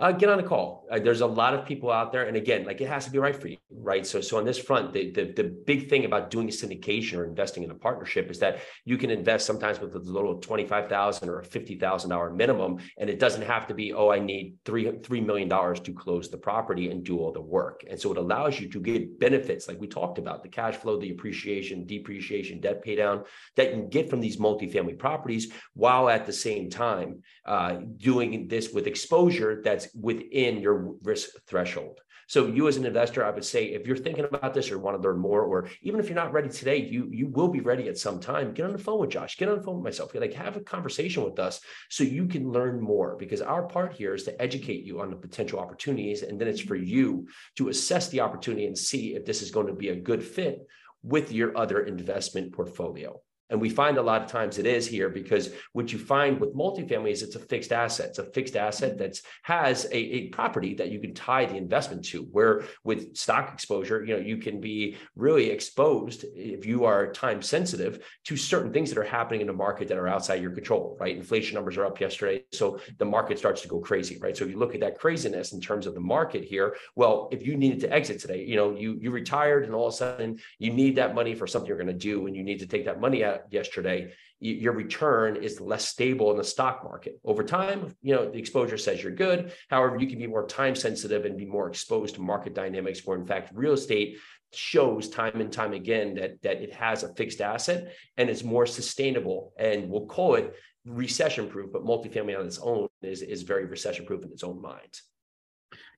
Uh, 0.00 0.12
get 0.12 0.30
on 0.30 0.40
a 0.40 0.42
call. 0.42 0.86
Uh, 0.90 0.98
there's 0.98 1.20
a 1.20 1.26
lot 1.26 1.52
of 1.52 1.66
people 1.66 1.92
out 1.92 2.10
there, 2.10 2.24
and 2.24 2.36
again, 2.36 2.64
like 2.64 2.80
it 2.80 2.88
has 2.88 3.04
to 3.04 3.10
be 3.10 3.18
right 3.18 3.36
for 3.36 3.48
you, 3.48 3.58
right? 3.70 4.06
So, 4.06 4.22
so 4.22 4.38
on 4.38 4.46
this 4.46 4.58
front, 4.58 4.94
the, 4.94 5.10
the 5.10 5.32
the 5.36 5.44
big 5.44 5.90
thing 5.90 6.06
about 6.06 6.30
doing 6.30 6.48
a 6.48 6.52
syndication 6.52 7.18
or 7.18 7.24
investing 7.26 7.62
in 7.64 7.70
a 7.70 7.74
partnership 7.74 8.30
is 8.30 8.38
that 8.38 8.60
you 8.86 8.96
can 8.96 9.10
invest 9.10 9.46
sometimes 9.46 9.78
with 9.78 9.94
a 9.94 9.98
little 9.98 10.38
twenty 10.38 10.66
five 10.66 10.88
thousand 10.88 11.28
or 11.28 11.40
a 11.40 11.44
fifty 11.44 11.78
thousand 11.78 12.10
dollar 12.10 12.30
minimum, 12.30 12.78
and 12.98 13.10
it 13.10 13.18
doesn't 13.18 13.42
have 13.42 13.66
to 13.66 13.74
be 13.74 13.92
oh 13.92 14.10
I 14.10 14.18
need 14.18 14.56
three 14.64 14.90
three 15.02 15.20
million 15.20 15.48
dollars 15.48 15.80
to 15.80 15.92
close 15.92 16.30
the 16.30 16.38
property 16.38 16.90
and 16.90 17.04
do 17.04 17.18
all 17.18 17.32
the 17.32 17.42
work. 17.42 17.84
And 17.88 18.00
so 18.00 18.10
it 18.10 18.16
allows 18.16 18.58
you 18.58 18.70
to 18.70 18.80
get 18.80 19.20
benefits 19.20 19.68
like 19.68 19.78
we 19.78 19.86
talked 19.86 20.18
about 20.18 20.42
the 20.42 20.48
cash 20.48 20.76
flow, 20.76 20.98
the 20.98 21.10
appreciation, 21.10 21.84
depreciation, 21.84 22.60
debt 22.60 22.82
pay 22.82 22.96
down 22.96 23.24
that 23.56 23.66
you 23.66 23.72
can 23.72 23.88
get 23.90 24.08
from 24.08 24.20
these 24.20 24.38
multifamily 24.38 24.98
properties, 24.98 25.52
while 25.74 26.08
at 26.08 26.24
the 26.24 26.32
same 26.32 26.70
time 26.70 27.22
uh, 27.44 27.80
doing 27.98 28.48
this 28.48 28.72
with 28.72 28.86
exposure 28.86 29.60
that's 29.62 29.89
within 29.94 30.60
your 30.60 30.94
risk 31.02 31.30
threshold. 31.46 32.00
So 32.30 32.46
you 32.46 32.68
as 32.68 32.76
an 32.76 32.86
investor, 32.86 33.24
I 33.24 33.30
would 33.30 33.44
say 33.44 33.72
if 33.72 33.88
you're 33.88 33.96
thinking 33.96 34.24
about 34.24 34.54
this 34.54 34.70
or 34.70 34.78
want 34.78 34.96
to 34.96 35.02
learn 35.02 35.18
more, 35.18 35.42
or 35.42 35.68
even 35.82 35.98
if 35.98 36.06
you're 36.06 36.14
not 36.14 36.32
ready 36.32 36.48
today, 36.48 36.76
you 36.76 37.08
you 37.10 37.26
will 37.26 37.48
be 37.48 37.58
ready 37.58 37.88
at 37.88 37.98
some 37.98 38.20
time. 38.20 38.54
Get 38.54 38.66
on 38.66 38.72
the 38.72 38.78
phone 38.78 39.00
with 39.00 39.10
Josh, 39.10 39.36
get 39.36 39.48
on 39.48 39.56
the 39.56 39.64
phone 39.64 39.78
with 39.78 39.84
myself, 39.84 40.14
like 40.14 40.32
have 40.34 40.56
a 40.56 40.60
conversation 40.60 41.24
with 41.24 41.40
us 41.40 41.60
so 41.88 42.04
you 42.04 42.26
can 42.26 42.52
learn 42.52 42.80
more 42.80 43.16
because 43.16 43.42
our 43.42 43.66
part 43.66 43.94
here 43.94 44.14
is 44.14 44.22
to 44.24 44.40
educate 44.40 44.84
you 44.84 45.00
on 45.00 45.10
the 45.10 45.16
potential 45.16 45.58
opportunities. 45.58 46.22
And 46.22 46.40
then 46.40 46.46
it's 46.46 46.60
for 46.60 46.76
you 46.76 47.26
to 47.56 47.68
assess 47.68 48.08
the 48.10 48.20
opportunity 48.20 48.66
and 48.66 48.78
see 48.78 49.16
if 49.16 49.24
this 49.24 49.42
is 49.42 49.50
going 49.50 49.66
to 49.66 49.72
be 49.72 49.88
a 49.88 49.96
good 49.96 50.22
fit 50.22 50.60
with 51.02 51.32
your 51.32 51.58
other 51.58 51.80
investment 51.80 52.52
portfolio. 52.52 53.20
And 53.50 53.60
we 53.60 53.68
find 53.68 53.98
a 53.98 54.02
lot 54.02 54.22
of 54.22 54.30
times 54.30 54.58
it 54.58 54.66
is 54.66 54.86
here 54.86 55.08
because 55.08 55.50
what 55.72 55.92
you 55.92 55.98
find 55.98 56.40
with 56.40 56.54
multifamily 56.54 57.10
is 57.10 57.22
it's 57.22 57.36
a 57.36 57.40
fixed 57.40 57.72
asset. 57.72 58.10
It's 58.10 58.18
a 58.18 58.24
fixed 58.24 58.56
asset 58.56 58.98
that 58.98 59.20
has 59.42 59.86
a, 59.86 59.96
a 59.96 60.28
property 60.28 60.74
that 60.74 60.90
you 60.90 61.00
can 61.00 61.14
tie 61.14 61.46
the 61.46 61.56
investment 61.56 62.04
to. 62.06 62.22
Where 62.22 62.64
with 62.84 63.16
stock 63.16 63.52
exposure, 63.52 64.04
you 64.04 64.14
know, 64.14 64.20
you 64.20 64.36
can 64.36 64.60
be 64.60 64.96
really 65.16 65.50
exposed 65.50 66.24
if 66.34 66.64
you 66.64 66.84
are 66.84 67.12
time 67.12 67.42
sensitive 67.42 68.04
to 68.24 68.36
certain 68.36 68.72
things 68.72 68.90
that 68.90 68.98
are 68.98 69.04
happening 69.04 69.40
in 69.40 69.46
the 69.46 69.52
market 69.52 69.88
that 69.88 69.98
are 69.98 70.08
outside 70.08 70.40
your 70.40 70.52
control, 70.52 70.96
right? 71.00 71.16
Inflation 71.16 71.54
numbers 71.54 71.76
are 71.76 71.86
up 71.86 72.00
yesterday. 72.00 72.44
So 72.52 72.80
the 72.98 73.04
market 73.04 73.38
starts 73.38 73.62
to 73.62 73.68
go 73.68 73.80
crazy, 73.80 74.18
right? 74.20 74.36
So 74.36 74.44
if 74.44 74.50
you 74.50 74.58
look 74.58 74.74
at 74.74 74.80
that 74.80 74.98
craziness 74.98 75.52
in 75.52 75.60
terms 75.60 75.86
of 75.86 75.94
the 75.94 76.00
market 76.00 76.44
here, 76.44 76.76
well, 76.94 77.28
if 77.32 77.44
you 77.44 77.56
needed 77.56 77.80
to 77.80 77.92
exit 77.92 78.20
today, 78.20 78.44
you 78.44 78.56
know, 78.56 78.74
you 78.76 78.98
you 79.00 79.10
retired 79.10 79.64
and 79.64 79.74
all 79.74 79.88
of 79.88 79.94
a 79.94 79.96
sudden 79.96 80.38
you 80.58 80.72
need 80.72 80.96
that 80.96 81.14
money 81.14 81.34
for 81.34 81.46
something 81.46 81.68
you're 81.68 81.76
going 81.76 81.86
to 81.86 81.92
do 81.92 82.26
and 82.26 82.36
you 82.36 82.42
need 82.42 82.60
to 82.60 82.66
take 82.66 82.84
that 82.84 83.00
money 83.00 83.24
out 83.24 83.39
yesterday, 83.50 84.12
your 84.40 84.72
return 84.72 85.36
is 85.36 85.60
less 85.60 85.86
stable 85.86 86.30
in 86.30 86.38
the 86.38 86.44
stock 86.44 86.82
market. 86.82 87.20
Over 87.24 87.44
time, 87.44 87.94
you 88.00 88.14
know, 88.14 88.30
the 88.30 88.38
exposure 88.38 88.78
says 88.78 89.02
you're 89.02 89.12
good. 89.12 89.52
However, 89.68 89.98
you 89.98 90.06
can 90.06 90.18
be 90.18 90.26
more 90.26 90.46
time 90.46 90.74
sensitive 90.74 91.26
and 91.26 91.36
be 91.36 91.44
more 91.44 91.68
exposed 91.68 92.14
to 92.14 92.22
market 92.22 92.54
dynamics 92.54 93.04
where 93.04 93.18
in 93.18 93.26
fact 93.26 93.50
real 93.54 93.72
estate 93.72 94.16
shows 94.52 95.08
time 95.08 95.40
and 95.40 95.52
time 95.52 95.72
again 95.72 96.14
that 96.14 96.42
that 96.42 96.60
it 96.60 96.72
has 96.74 97.02
a 97.02 97.14
fixed 97.14 97.40
asset 97.40 97.94
and 98.16 98.28
it's 98.28 98.42
more 98.42 98.66
sustainable 98.66 99.52
and 99.58 99.88
we'll 99.88 100.06
call 100.06 100.34
it 100.34 100.54
recession 100.84 101.48
proof 101.48 101.70
but 101.72 101.84
multifamily 101.84 102.36
on 102.38 102.46
its 102.46 102.58
own 102.58 102.88
is 103.02 103.22
is 103.22 103.42
very 103.42 103.64
recession 103.64 104.04
proof 104.04 104.24
in 104.24 104.32
its 104.32 104.42
own 104.42 104.60
mind 104.60 105.00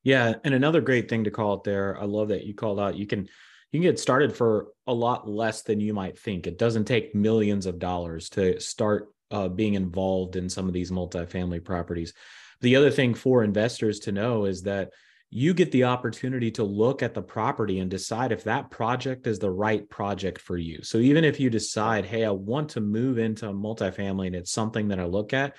yeah 0.02 0.34
and 0.44 0.52
another 0.52 0.82
great 0.82 1.08
thing 1.08 1.24
to 1.24 1.30
call 1.30 1.54
it 1.54 1.64
there 1.64 1.98
i 1.98 2.04
love 2.04 2.28
that 2.28 2.44
you 2.44 2.54
called 2.54 2.78
out 2.78 2.96
you 2.96 3.06
can 3.06 3.26
you 3.72 3.80
can 3.80 3.90
get 3.90 3.98
started 3.98 4.36
for 4.36 4.68
a 4.86 4.92
lot 4.94 5.28
less 5.28 5.62
than 5.62 5.80
you 5.80 5.94
might 5.94 6.18
think. 6.18 6.46
It 6.46 6.58
doesn't 6.58 6.84
take 6.84 7.14
millions 7.14 7.66
of 7.66 7.78
dollars 7.78 8.28
to 8.30 8.60
start 8.60 9.08
uh, 9.30 9.48
being 9.48 9.74
involved 9.74 10.36
in 10.36 10.48
some 10.48 10.68
of 10.68 10.74
these 10.74 10.90
multifamily 10.90 11.64
properties. 11.64 12.12
The 12.60 12.76
other 12.76 12.90
thing 12.90 13.14
for 13.14 13.42
investors 13.42 13.98
to 14.00 14.12
know 14.12 14.44
is 14.44 14.62
that 14.62 14.90
you 15.30 15.54
get 15.54 15.72
the 15.72 15.84
opportunity 15.84 16.50
to 16.50 16.62
look 16.62 17.02
at 17.02 17.14
the 17.14 17.22
property 17.22 17.78
and 17.78 17.90
decide 17.90 18.30
if 18.30 18.44
that 18.44 18.70
project 18.70 19.26
is 19.26 19.38
the 19.38 19.50
right 19.50 19.88
project 19.88 20.38
for 20.38 20.58
you. 20.58 20.82
So 20.82 20.98
even 20.98 21.24
if 21.24 21.40
you 21.40 21.48
decide, 21.48 22.04
hey, 22.04 22.26
I 22.26 22.30
want 22.30 22.68
to 22.70 22.82
move 22.82 23.18
into 23.18 23.48
a 23.48 23.54
multifamily 23.54 24.26
and 24.26 24.36
it's 24.36 24.52
something 24.52 24.88
that 24.88 25.00
I 25.00 25.06
look 25.06 25.32
at, 25.32 25.56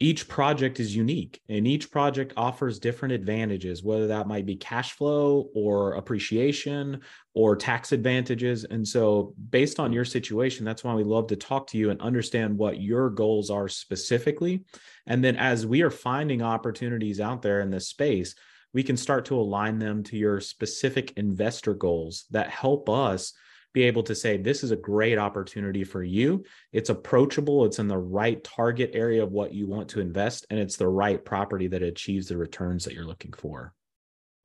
each 0.00 0.28
project 0.28 0.78
is 0.78 0.94
unique 0.94 1.40
and 1.48 1.66
each 1.66 1.90
project 1.90 2.32
offers 2.36 2.78
different 2.78 3.14
advantages, 3.14 3.82
whether 3.82 4.06
that 4.06 4.28
might 4.28 4.46
be 4.46 4.54
cash 4.54 4.92
flow 4.92 5.50
or 5.54 5.94
appreciation 5.94 7.00
or 7.34 7.56
tax 7.56 7.90
advantages. 7.90 8.64
And 8.64 8.86
so, 8.86 9.34
based 9.50 9.80
on 9.80 9.92
your 9.92 10.04
situation, 10.04 10.64
that's 10.64 10.84
why 10.84 10.94
we 10.94 11.02
love 11.02 11.26
to 11.28 11.36
talk 11.36 11.66
to 11.68 11.78
you 11.78 11.90
and 11.90 12.00
understand 12.00 12.56
what 12.56 12.80
your 12.80 13.10
goals 13.10 13.50
are 13.50 13.68
specifically. 13.68 14.64
And 15.06 15.22
then, 15.24 15.36
as 15.36 15.66
we 15.66 15.82
are 15.82 15.90
finding 15.90 16.42
opportunities 16.42 17.20
out 17.20 17.42
there 17.42 17.60
in 17.60 17.70
this 17.70 17.88
space, 17.88 18.36
we 18.72 18.84
can 18.84 18.96
start 18.96 19.24
to 19.26 19.40
align 19.40 19.80
them 19.80 20.04
to 20.04 20.16
your 20.16 20.40
specific 20.40 21.12
investor 21.16 21.74
goals 21.74 22.26
that 22.30 22.50
help 22.50 22.88
us 22.88 23.32
be 23.72 23.84
able 23.84 24.02
to 24.04 24.14
say 24.14 24.36
this 24.36 24.64
is 24.64 24.70
a 24.70 24.76
great 24.76 25.18
opportunity 25.18 25.84
for 25.84 26.02
you. 26.02 26.44
It's 26.72 26.90
approachable. 26.90 27.64
It's 27.64 27.78
in 27.78 27.88
the 27.88 27.98
right 27.98 28.42
target 28.42 28.90
area 28.94 29.22
of 29.22 29.32
what 29.32 29.52
you 29.52 29.66
want 29.66 29.88
to 29.90 30.00
invest 30.00 30.46
and 30.50 30.58
it's 30.58 30.76
the 30.76 30.88
right 30.88 31.22
property 31.24 31.68
that 31.68 31.82
achieves 31.82 32.28
the 32.28 32.36
returns 32.36 32.84
that 32.84 32.94
you're 32.94 33.04
looking 33.04 33.32
for 33.32 33.74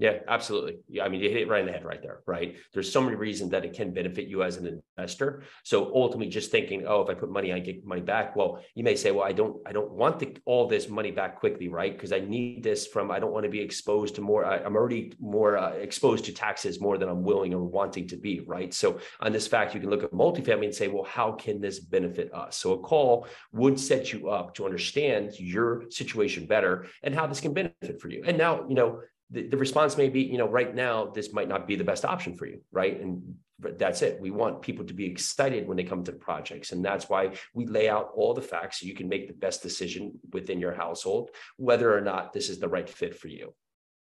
yeah, 0.03 0.17
absolutely. 0.27 0.79
Yeah, 0.89 1.05
I 1.05 1.07
mean, 1.07 1.21
you 1.21 1.29
hit 1.29 1.43
it 1.43 1.47
right 1.47 1.61
in 1.61 1.65
the 1.65 1.71
head 1.71 1.85
right 1.85 2.01
there, 2.01 2.23
right? 2.25 2.57
There's 2.73 2.91
so 2.91 2.99
many 2.99 3.15
reasons 3.15 3.51
that 3.51 3.63
it 3.63 3.71
can 3.71 3.93
benefit 3.93 4.27
you 4.27 4.43
as 4.43 4.57
an 4.57 4.81
investor. 4.97 5.43
So 5.63 5.95
ultimately, 5.95 6.27
just 6.27 6.51
thinking, 6.51 6.83
oh, 6.85 7.03
if 7.03 7.09
I 7.09 7.13
put 7.13 7.31
money, 7.31 7.53
I 7.53 7.59
get 7.59 7.85
money 7.85 8.01
back. 8.01 8.35
Well, 8.35 8.59
you 8.75 8.83
may 8.83 8.97
say, 8.97 9.11
well, 9.11 9.23
I 9.23 9.31
don't, 9.31 9.65
I 9.65 9.71
don't 9.71 9.91
want 9.91 10.19
the, 10.19 10.35
all 10.43 10.67
this 10.67 10.89
money 10.89 11.11
back 11.11 11.39
quickly, 11.39 11.69
right? 11.69 11.93
Because 11.93 12.11
I 12.11 12.19
need 12.19 12.63
this 12.63 12.85
from. 12.85 13.11
I 13.11 13.19
don't 13.19 13.31
want 13.31 13.45
to 13.45 13.49
be 13.49 13.61
exposed 13.61 14.15
to 14.15 14.21
more. 14.21 14.43
I, 14.43 14.57
am 14.57 14.75
already 14.75 15.13
more 15.21 15.57
uh, 15.57 15.69
exposed 15.69 16.25
to 16.25 16.33
taxes 16.33 16.81
more 16.81 16.97
than 16.97 17.07
I'm 17.07 17.23
willing 17.23 17.53
or 17.53 17.63
wanting 17.63 18.05
to 18.09 18.17
be, 18.17 18.41
right? 18.41 18.73
So 18.73 18.99
on 19.21 19.31
this 19.31 19.47
fact, 19.47 19.73
you 19.73 19.79
can 19.79 19.89
look 19.89 20.03
at 20.03 20.11
multifamily 20.11 20.65
and 20.65 20.75
say, 20.75 20.89
well, 20.89 21.05
how 21.05 21.31
can 21.31 21.61
this 21.61 21.79
benefit 21.79 22.29
us? 22.33 22.57
So 22.57 22.73
a 22.73 22.79
call 22.79 23.25
would 23.53 23.79
set 23.79 24.11
you 24.11 24.27
up 24.27 24.53
to 24.55 24.65
understand 24.65 25.39
your 25.39 25.89
situation 25.89 26.45
better 26.45 26.87
and 27.03 27.15
how 27.15 27.25
this 27.25 27.39
can 27.39 27.53
benefit 27.53 28.01
for 28.01 28.09
you. 28.09 28.21
And 28.25 28.37
now, 28.37 28.65
you 28.67 28.75
know 28.75 28.99
the, 29.33 29.47
the 29.47 29.57
response 29.57 29.97
may 29.97 30.09
be, 30.09 30.21
you 30.21 30.37
know, 30.37 30.47
right 30.47 30.73
now, 30.73 31.07
this 31.07 31.33
might 31.33 31.49
not 31.49 31.67
be 31.67 31.75
the 31.75 31.83
best 31.83 32.05
option 32.05 32.35
for 32.35 32.45
you, 32.45 32.61
right? 32.71 33.01
And 33.01 33.35
that's 33.59 34.01
it. 34.01 34.21
We 34.21 34.31
want 34.31 34.61
people 34.61 34.85
to 34.85 34.93
be 34.93 35.05
excited 35.05 35.67
when 35.67 35.75
they 35.75 35.83
come 35.83 36.03
to 36.03 36.11
the 36.11 36.17
projects. 36.17 36.71
And 36.71 36.85
that's 36.85 37.09
why 37.09 37.31
we 37.53 37.65
lay 37.65 37.89
out 37.89 38.11
all 38.15 38.33
the 38.33 38.41
facts 38.41 38.79
so 38.79 38.85
you 38.85 38.93
can 38.93 39.09
make 39.09 39.27
the 39.27 39.33
best 39.33 39.63
decision 39.63 40.19
within 40.31 40.59
your 40.59 40.73
household, 40.73 41.31
whether 41.57 41.95
or 41.95 42.01
not 42.01 42.31
this 42.31 42.49
is 42.49 42.59
the 42.59 42.69
right 42.69 42.89
fit 42.89 43.15
for 43.15 43.27
you. 43.27 43.53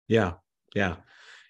Yeah. 0.07 0.35
Yeah. 0.74 0.96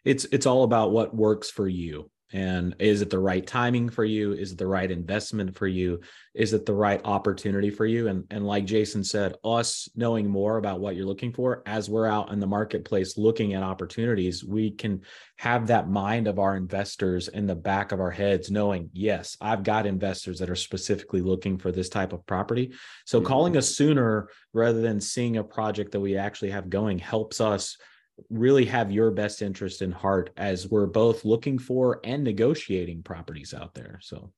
it's 0.05 0.25
it's 0.27 0.47
all 0.47 0.63
about 0.63 0.93
what 0.93 1.15
works 1.15 1.51
for 1.51 1.69
you 1.69 2.11
and 2.33 2.75
is 2.79 3.03
it 3.03 3.11
the 3.11 3.19
right 3.19 3.47
timing 3.47 3.89
for 3.89 4.05
you? 4.05 4.33
Is 4.33 4.53
it 4.53 4.59
the 4.59 4.67
right 4.67 4.91
investment 4.91 5.57
for 5.57 5.67
you? 5.67 6.01
Is 6.35 6.53
it 6.53 6.67
the 6.67 6.75
right 6.75 7.01
opportunity 7.05 7.71
for 7.71 7.87
you? 7.87 8.09
And 8.09 8.25
and 8.31 8.47
like 8.47 8.65
jason 8.65 9.05
said 9.05 9.35
us 9.45 9.89
knowing 9.95 10.29
more 10.29 10.57
about 10.57 10.81
what 10.81 10.97
you're 10.97 11.07
looking 11.07 11.33
for 11.33 11.63
as 11.67 11.89
we're 11.89 12.07
out 12.07 12.33
in 12.33 12.41
the 12.41 12.47
marketplace 12.47 13.17
looking 13.17 13.55
at 13.55 13.63
opportunities 13.63 14.45
we 14.45 14.71
can 14.71 15.03
have 15.37 15.67
that 15.67 15.89
mind 15.89 16.27
of 16.27 16.39
our 16.39 16.57
investors 16.57 17.29
in 17.29 17.47
the 17.47 17.55
back 17.55 17.93
of 17.93 18.01
our 18.01 18.11
heads 18.11 18.51
knowing 18.51 18.91
yes 18.93 19.37
i've 19.41 19.63
got 19.63 19.87
investors 19.87 20.39
that 20.39 20.51
are 20.51 20.57
specifically 20.57 21.21
looking 21.21 21.59
for 21.59 21.73
this 21.73 21.89
type 21.89 22.13
of 22.13 22.25
property. 22.27 22.73
So 23.05 23.19
mm-hmm. 23.19 23.27
calling 23.27 23.57
us 23.57 23.69
sooner 23.69 24.29
rather 24.53 24.81
than 24.81 25.01
seeing 25.01 25.37
a 25.37 25.45
project 25.45 25.93
that 25.93 26.01
we 26.01 26.17
actually 26.17 26.51
have 26.51 26.71
going 26.71 26.99
helps 26.99 27.41
us 27.41 27.77
really 28.31 28.65
have 28.67 28.91
your 28.91 29.11
best 29.11 29.43
interest 29.43 29.83
in 29.83 29.93
heart 29.93 30.31
as 30.37 30.69
we're 30.69 30.87
both 30.87 31.25
looking 31.25 31.59
for 31.59 32.01
and 32.05 32.25
negotiating 32.25 33.03
properties 33.03 33.53
out 33.55 33.75
there. 33.75 33.99
So, 34.03 34.33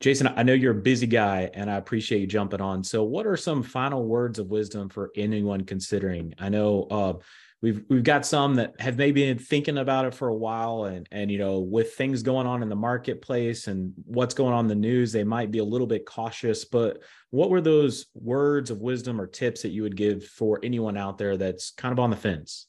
Jason, 0.00 0.28
I 0.28 0.42
know 0.42 0.52
you're 0.52 0.72
a 0.72 0.82
busy 0.82 1.06
guy 1.06 1.50
and 1.54 1.70
I 1.70 1.76
appreciate 1.76 2.20
you 2.20 2.26
jumping 2.26 2.60
on. 2.60 2.82
So, 2.82 3.04
what 3.04 3.26
are 3.26 3.36
some 3.36 3.62
final 3.62 4.04
words 4.04 4.38
of 4.38 4.48
wisdom 4.48 4.88
for 4.88 5.10
anyone 5.16 5.64
considering? 5.64 6.34
I 6.38 6.48
know 6.48 6.86
uh, 6.90 7.12
we've 7.62 7.82
we've 7.88 8.04
got 8.04 8.26
some 8.26 8.56
that 8.56 8.78
have 8.80 8.98
maybe 8.98 9.24
been 9.26 9.38
thinking 9.38 9.78
about 9.78 10.04
it 10.04 10.14
for 10.14 10.28
a 10.28 10.34
while 10.34 10.84
and 10.84 11.08
and 11.10 11.30
you 11.30 11.38
know 11.38 11.60
with 11.60 11.94
things 11.94 12.22
going 12.22 12.46
on 12.46 12.62
in 12.62 12.68
the 12.68 12.76
marketplace 12.76 13.68
and 13.68 13.92
what's 14.04 14.34
going 14.34 14.52
on 14.52 14.64
in 14.64 14.68
the 14.68 14.74
news 14.74 15.12
they 15.12 15.24
might 15.24 15.50
be 15.50 15.58
a 15.58 15.64
little 15.64 15.86
bit 15.86 16.04
cautious 16.04 16.64
but 16.64 16.98
what 17.30 17.48
were 17.48 17.60
those 17.60 18.06
words 18.14 18.70
of 18.70 18.80
wisdom 18.82 19.20
or 19.20 19.26
tips 19.26 19.62
that 19.62 19.70
you 19.70 19.82
would 19.82 19.96
give 19.96 20.24
for 20.24 20.60
anyone 20.62 20.98
out 20.98 21.16
there 21.16 21.36
that's 21.38 21.70
kind 21.70 21.92
of 21.92 21.98
on 21.98 22.10
the 22.10 22.16
fence? 22.16 22.66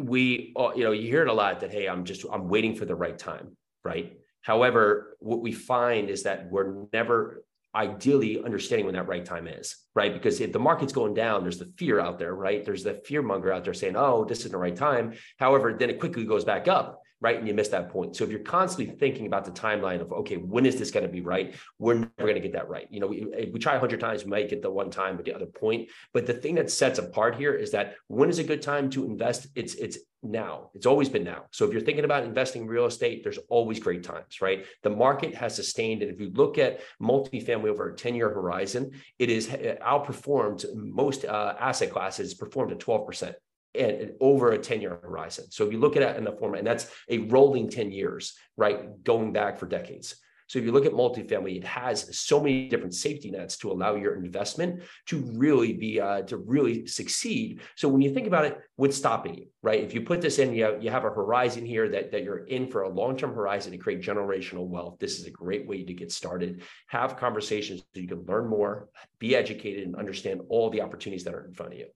We 0.00 0.54
uh, 0.56 0.70
you 0.74 0.84
know 0.84 0.92
you 0.92 1.08
hear 1.08 1.22
it 1.22 1.28
a 1.28 1.32
lot 1.32 1.60
that 1.60 1.72
hey 1.72 1.86
i'm 1.86 2.04
just 2.04 2.24
i'm 2.32 2.48
waiting 2.48 2.74
for 2.74 2.84
the 2.84 2.94
right 2.94 3.18
time 3.18 3.56
right? 3.84 4.12
However 4.42 5.16
what 5.18 5.40
we 5.40 5.52
find 5.52 6.10
is 6.10 6.22
that 6.22 6.50
we're 6.50 6.84
never 6.92 7.44
ideally 7.78 8.42
understanding 8.44 8.86
when 8.86 8.96
that 8.96 9.06
right 9.06 9.24
time 9.24 9.46
is, 9.46 9.76
right? 9.94 10.12
Because 10.12 10.40
if 10.40 10.52
the 10.52 10.58
market's 10.58 10.92
going 10.92 11.14
down, 11.14 11.42
there's 11.42 11.60
the 11.60 11.72
fear 11.76 12.00
out 12.00 12.18
there, 12.18 12.34
right? 12.34 12.64
There's 12.64 12.82
the 12.82 13.00
fear 13.06 13.22
monger 13.22 13.52
out 13.52 13.64
there 13.64 13.72
saying, 13.72 13.94
oh, 13.96 14.24
this 14.24 14.40
isn't 14.40 14.50
the 14.52 14.58
right 14.58 14.74
time. 14.74 15.14
However, 15.38 15.72
then 15.78 15.88
it 15.88 16.00
quickly 16.00 16.24
goes 16.24 16.44
back 16.44 16.66
up, 16.66 17.02
right? 17.20 17.38
And 17.38 17.48
you 17.48 17.54
miss 17.54 17.68
that 17.68 17.90
point. 17.90 18.16
So 18.16 18.24
if 18.24 18.30
you're 18.30 18.40
constantly 18.40 18.94
thinking 18.94 19.26
about 19.26 19.44
the 19.44 19.50
timeline 19.50 20.00
of, 20.00 20.12
okay, 20.12 20.36
when 20.36 20.66
is 20.66 20.78
this 20.78 20.90
going 20.90 21.04
to 21.04 21.12
be 21.12 21.20
right? 21.20 21.54
We're 21.78 21.94
never 21.94 22.12
going 22.18 22.34
to 22.34 22.40
get 22.40 22.52
that 22.52 22.68
right. 22.68 22.86
You 22.90 23.00
know, 23.00 23.08
we, 23.08 23.50
we 23.52 23.58
try 23.58 23.74
a 23.74 23.80
hundred 23.80 24.00
times, 24.00 24.24
we 24.24 24.30
might 24.30 24.48
get 24.48 24.62
the 24.62 24.70
one 24.70 24.90
time 24.90 25.16
with 25.16 25.26
the 25.26 25.34
other 25.34 25.46
point. 25.46 25.90
But 26.12 26.26
the 26.26 26.34
thing 26.34 26.54
that 26.56 26.70
sets 26.70 26.98
apart 26.98 27.36
here 27.36 27.54
is 27.54 27.72
that 27.72 27.94
when 28.06 28.28
is 28.28 28.38
a 28.38 28.44
good 28.44 28.62
time 28.62 28.90
to 28.90 29.04
invest? 29.04 29.48
It's 29.54 29.74
it's 29.74 29.98
now. 30.22 30.70
It's 30.74 30.86
always 30.86 31.08
been 31.08 31.24
now. 31.24 31.44
So 31.52 31.64
if 31.64 31.72
you're 31.72 31.80
thinking 31.80 32.04
about 32.04 32.24
investing 32.24 32.62
in 32.62 32.68
real 32.68 32.86
estate, 32.86 33.22
there's 33.22 33.38
always 33.48 33.78
great 33.78 34.02
times, 34.02 34.40
right? 34.40 34.64
The 34.82 34.90
market 34.90 35.34
has 35.36 35.54
sustained. 35.54 36.02
And 36.02 36.12
if 36.12 36.20
you 36.20 36.30
look 36.30 36.58
at 36.58 36.80
multifamily 37.00 37.68
over 37.68 37.90
a 37.90 37.96
10 37.96 38.14
year 38.14 38.28
horizon, 38.28 38.92
it 39.18 39.30
is 39.30 39.48
outperformed 39.48 40.64
most 40.74 41.24
uh, 41.24 41.54
asset 41.58 41.90
classes, 41.90 42.34
performed 42.34 42.72
at 42.72 42.78
12% 42.78 43.34
and 43.74 44.12
over 44.20 44.52
a 44.52 44.58
10 44.58 44.80
year 44.80 44.98
horizon. 45.02 45.46
So 45.50 45.66
if 45.66 45.72
you 45.72 45.78
look 45.78 45.96
at 45.96 46.02
it 46.02 46.16
in 46.16 46.24
the 46.24 46.32
format, 46.32 46.60
and 46.60 46.66
that's 46.66 46.90
a 47.08 47.18
rolling 47.18 47.70
10 47.70 47.90
years, 47.90 48.36
right? 48.56 49.02
Going 49.04 49.32
back 49.32 49.58
for 49.58 49.66
decades. 49.66 50.16
So 50.48 50.58
if 50.58 50.64
you 50.64 50.72
look 50.72 50.86
at 50.86 50.92
multifamily, 50.92 51.58
it 51.58 51.64
has 51.64 52.18
so 52.18 52.40
many 52.40 52.68
different 52.68 52.94
safety 52.94 53.30
nets 53.30 53.58
to 53.58 53.70
allow 53.70 53.96
your 53.96 54.16
investment 54.16 54.82
to 55.06 55.18
really 55.34 55.74
be 55.74 56.00
uh, 56.00 56.22
to 56.22 56.38
really 56.38 56.86
succeed. 56.86 57.60
So 57.76 57.86
when 57.86 58.00
you 58.00 58.14
think 58.14 58.26
about 58.26 58.46
it, 58.46 58.58
what's 58.76 58.96
stopping 58.96 59.34
you, 59.34 59.46
right? 59.62 59.84
If 59.84 59.92
you 59.92 60.00
put 60.00 60.22
this 60.22 60.38
in, 60.38 60.54
you 60.54 60.64
have, 60.64 60.82
you 60.82 60.90
have 60.90 61.04
a 61.04 61.10
horizon 61.10 61.66
here 61.66 61.88
that, 61.90 62.10
that 62.12 62.24
you're 62.24 62.46
in 62.46 62.70
for 62.70 62.82
a 62.82 62.88
long-term 62.88 63.34
horizon 63.34 63.72
to 63.72 63.78
create 63.78 64.00
generational 64.00 64.66
wealth. 64.66 64.96
This 64.98 65.20
is 65.20 65.26
a 65.26 65.30
great 65.30 65.68
way 65.68 65.84
to 65.84 65.92
get 65.92 66.10
started. 66.10 66.62
Have 66.86 67.18
conversations 67.18 67.82
so 67.94 68.00
you 68.00 68.08
can 68.08 68.24
learn 68.24 68.48
more, 68.48 68.88
be 69.18 69.36
educated, 69.36 69.86
and 69.86 69.96
understand 69.96 70.40
all 70.48 70.70
the 70.70 70.80
opportunities 70.80 71.24
that 71.24 71.34
are 71.34 71.44
in 71.44 71.52
front 71.52 71.74
of 71.74 71.78
you. 71.78 71.88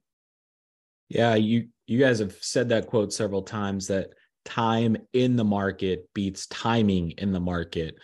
Yeah, 1.08 1.34
you 1.34 1.68
you 1.86 1.98
guys 1.98 2.20
have 2.20 2.34
said 2.40 2.70
that 2.70 2.86
quote 2.86 3.12
several 3.12 3.42
times 3.42 3.88
that 3.88 4.10
time 4.44 4.96
in 5.12 5.36
the 5.36 5.44
market 5.44 6.08
beats 6.14 6.46
timing 6.46 7.12
in 7.12 7.32
the 7.32 7.40
market. 7.40 7.96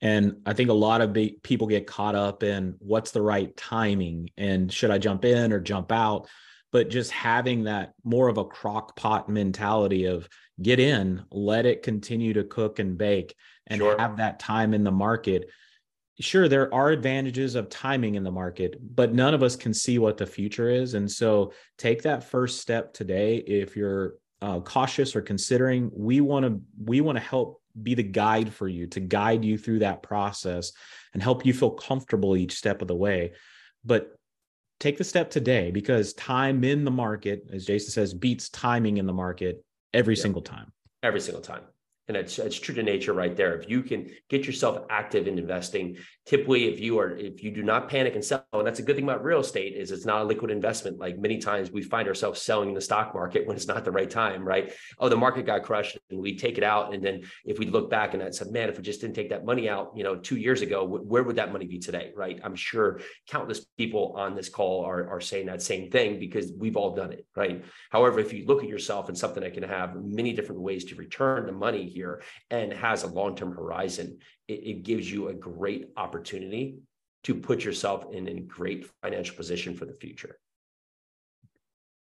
And 0.00 0.38
I 0.44 0.52
think 0.52 0.70
a 0.70 0.74
lot 0.74 1.00
of 1.00 1.16
people 1.42 1.66
get 1.66 1.86
caught 1.86 2.14
up 2.14 2.42
in 2.42 2.74
what's 2.78 3.12
the 3.12 3.22
right 3.22 3.56
timing 3.56 4.30
and 4.36 4.72
should 4.72 4.90
I 4.90 4.98
jump 4.98 5.24
in 5.24 5.52
or 5.52 5.60
jump 5.60 5.92
out? 5.92 6.28
But 6.72 6.90
just 6.90 7.10
having 7.10 7.64
that 7.64 7.94
more 8.02 8.28
of 8.28 8.38
a 8.38 8.44
crock 8.44 8.96
pot 8.96 9.28
mentality 9.28 10.06
of 10.06 10.28
get 10.60 10.80
in, 10.80 11.22
let 11.30 11.66
it 11.66 11.82
continue 11.82 12.32
to 12.32 12.44
cook 12.44 12.78
and 12.78 12.98
bake 12.98 13.34
and 13.66 13.78
sure. 13.78 13.96
have 13.98 14.16
that 14.16 14.40
time 14.40 14.74
in 14.74 14.82
the 14.82 14.90
market. 14.90 15.48
Sure, 16.22 16.48
there 16.48 16.72
are 16.72 16.90
advantages 16.90 17.56
of 17.56 17.68
timing 17.68 18.14
in 18.14 18.22
the 18.22 18.30
market, 18.30 18.78
but 18.94 19.12
none 19.12 19.34
of 19.34 19.42
us 19.42 19.56
can 19.56 19.74
see 19.74 19.98
what 19.98 20.16
the 20.16 20.26
future 20.26 20.70
is. 20.70 20.94
And 20.94 21.10
so 21.10 21.52
take 21.78 22.02
that 22.02 22.22
first 22.22 22.60
step 22.60 22.94
today 22.94 23.38
if 23.38 23.76
you're 23.76 24.14
uh, 24.40 24.60
cautious 24.60 25.16
or 25.16 25.22
considering 25.22 25.90
we 25.92 26.20
want 26.20 26.44
to 26.44 26.60
we 26.84 27.00
want 27.00 27.16
to 27.16 27.22
help 27.22 27.60
be 27.82 27.94
the 27.94 28.02
guide 28.02 28.52
for 28.52 28.68
you 28.68 28.86
to 28.86 29.00
guide 29.00 29.44
you 29.44 29.58
through 29.58 29.80
that 29.80 30.02
process 30.02 30.72
and 31.12 31.22
help 31.22 31.44
you 31.44 31.52
feel 31.52 31.70
comfortable 31.70 32.36
each 32.36 32.54
step 32.54 32.82
of 32.82 32.88
the 32.88 32.94
way. 32.94 33.32
But 33.84 34.16
take 34.78 34.98
the 34.98 35.04
step 35.04 35.30
today 35.30 35.70
because 35.70 36.12
time 36.14 36.62
in 36.62 36.84
the 36.84 36.90
market, 36.90 37.48
as 37.52 37.66
Jason 37.66 37.90
says, 37.90 38.14
beats 38.14 38.48
timing 38.48 38.98
in 38.98 39.06
the 39.06 39.12
market 39.12 39.64
every 39.92 40.14
yeah. 40.14 40.22
single 40.22 40.42
time. 40.42 40.72
Every 41.02 41.20
single 41.20 41.42
time 41.42 41.62
and 42.14 42.26
it's, 42.26 42.38
it's 42.38 42.58
true 42.58 42.74
to 42.74 42.82
nature 42.82 43.12
right 43.12 43.34
there. 43.34 43.54
If 43.58 43.70
you 43.70 43.82
can 43.82 44.10
get 44.28 44.46
yourself 44.46 44.84
active 44.90 45.26
in 45.26 45.38
investing 45.38 45.96
typically 46.24 46.68
if 46.68 46.78
you 46.78 46.98
are 46.98 47.16
if 47.16 47.42
you 47.42 47.50
do 47.50 47.62
not 47.62 47.88
panic 47.88 48.14
and 48.14 48.24
sell 48.24 48.44
and 48.52 48.66
that's 48.66 48.78
a 48.78 48.82
good 48.82 48.94
thing 48.94 49.04
about 49.04 49.24
real 49.24 49.40
estate 49.40 49.74
is 49.74 49.90
it's 49.90 50.06
not 50.06 50.22
a 50.22 50.24
liquid 50.24 50.50
investment. 50.50 50.98
Like 50.98 51.18
many 51.18 51.38
times 51.38 51.72
we 51.72 51.82
find 51.82 52.06
ourselves 52.06 52.40
selling 52.40 52.68
in 52.68 52.74
the 52.74 52.80
stock 52.80 53.12
market 53.14 53.46
when 53.46 53.56
it's 53.56 53.66
not 53.66 53.84
the 53.84 53.90
right 53.90 54.08
time 54.08 54.46
right? 54.46 54.72
Oh 54.98 55.08
the 55.08 55.16
market 55.16 55.46
got 55.46 55.64
crushed 55.64 55.98
and 56.10 56.20
we 56.20 56.36
take 56.36 56.58
it 56.58 56.64
out 56.64 56.94
and 56.94 57.04
then 57.04 57.22
if 57.44 57.58
we 57.58 57.66
look 57.66 57.90
back 57.90 58.14
and 58.14 58.22
I 58.22 58.30
said 58.30 58.52
man 58.52 58.68
if 58.68 58.76
we 58.76 58.82
just 58.82 59.00
didn't 59.00 59.16
take 59.16 59.30
that 59.30 59.44
money 59.44 59.68
out 59.68 59.92
you 59.96 60.04
know 60.04 60.16
two 60.16 60.36
years 60.36 60.62
ago 60.62 60.84
where 60.84 61.24
would 61.24 61.36
that 61.36 61.52
money 61.52 61.66
be 61.66 61.78
today? 61.78 62.12
Right? 62.14 62.40
I'm 62.44 62.54
sure 62.54 63.00
countless 63.28 63.64
people 63.76 64.14
on 64.16 64.36
this 64.36 64.48
call 64.48 64.84
are, 64.84 65.08
are 65.08 65.20
saying 65.20 65.46
that 65.46 65.60
same 65.60 65.90
thing 65.90 66.20
because 66.20 66.52
we've 66.56 66.76
all 66.76 66.94
done 66.94 67.12
it 67.12 67.26
right? 67.34 67.64
However 67.90 68.20
if 68.20 68.32
you 68.32 68.46
look 68.46 68.62
at 68.62 68.68
yourself 68.68 69.08
and 69.08 69.18
something 69.18 69.42
that 69.42 69.54
can 69.54 69.64
have 69.64 69.96
many 69.96 70.32
different 70.32 70.60
ways 70.60 70.84
to 70.84 70.94
return 70.94 71.46
the 71.46 71.52
money 71.52 71.88
here 71.88 72.22
and 72.50 72.72
has 72.72 73.02
a 73.02 73.08
long 73.08 73.34
term 73.34 73.52
horizon, 73.52 74.18
it, 74.52 74.66
it, 74.66 74.82
gives 74.82 75.10
you 75.10 75.28
a 75.28 75.34
great 75.34 75.90
opportunity 75.96 76.78
to 77.24 77.34
put 77.34 77.64
yourself 77.64 78.06
in 78.12 78.28
a 78.28 78.40
great 78.40 78.86
financial 79.02 79.36
position 79.36 79.74
for 79.74 79.84
the 79.84 79.92
future. 79.92 80.38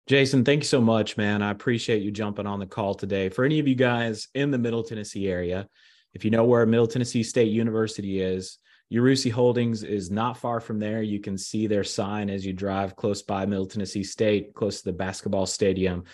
Jason, 0.07 0.44
thank 0.44 0.62
you 0.62 0.66
so 0.66 0.81
much, 0.81 1.16
man. 1.16 1.42
I 1.42 1.50
appreciate 1.50 2.03
you 2.03 2.11
jumping 2.11 2.46
on 2.46 2.59
the 2.59 2.66
call 2.66 2.94
today. 2.94 3.29
For 3.29 3.44
any 3.44 3.61
of 3.61 3.68
you 3.68 3.74
guys 3.74 4.29
in 4.35 4.50
the 4.50 4.59
Middle 4.59 4.83
Tennessee 4.83 5.29
area, 5.29 5.68
if 6.14 6.24
you 6.24 6.31
know 6.31 6.44
where 6.44 6.66
Middle 6.66 6.88
Tennessee 6.88 7.22
State 7.22 7.53
University 7.53 8.20
is, 8.20 8.59
Yarusi 8.92 9.31
Holdings 9.31 9.85
is 9.85 10.11
not 10.11 10.37
far 10.37 10.59
from 10.61 10.81
there. 10.81 11.00
You 11.00 11.20
can 11.20 11.38
see 11.38 11.68
their 11.68 11.85
sign 11.85 12.29
as 12.29 12.44
you 12.44 12.53
drive 12.53 12.96
close 12.96 13.22
by 13.22 13.46
Middle 13.46 13.66
Tennessee 13.66 14.03
State, 14.03 14.53
close 14.53 14.79
to 14.79 14.87
the 14.87 14.92
basketball 14.92 15.46
stadium 15.46 16.05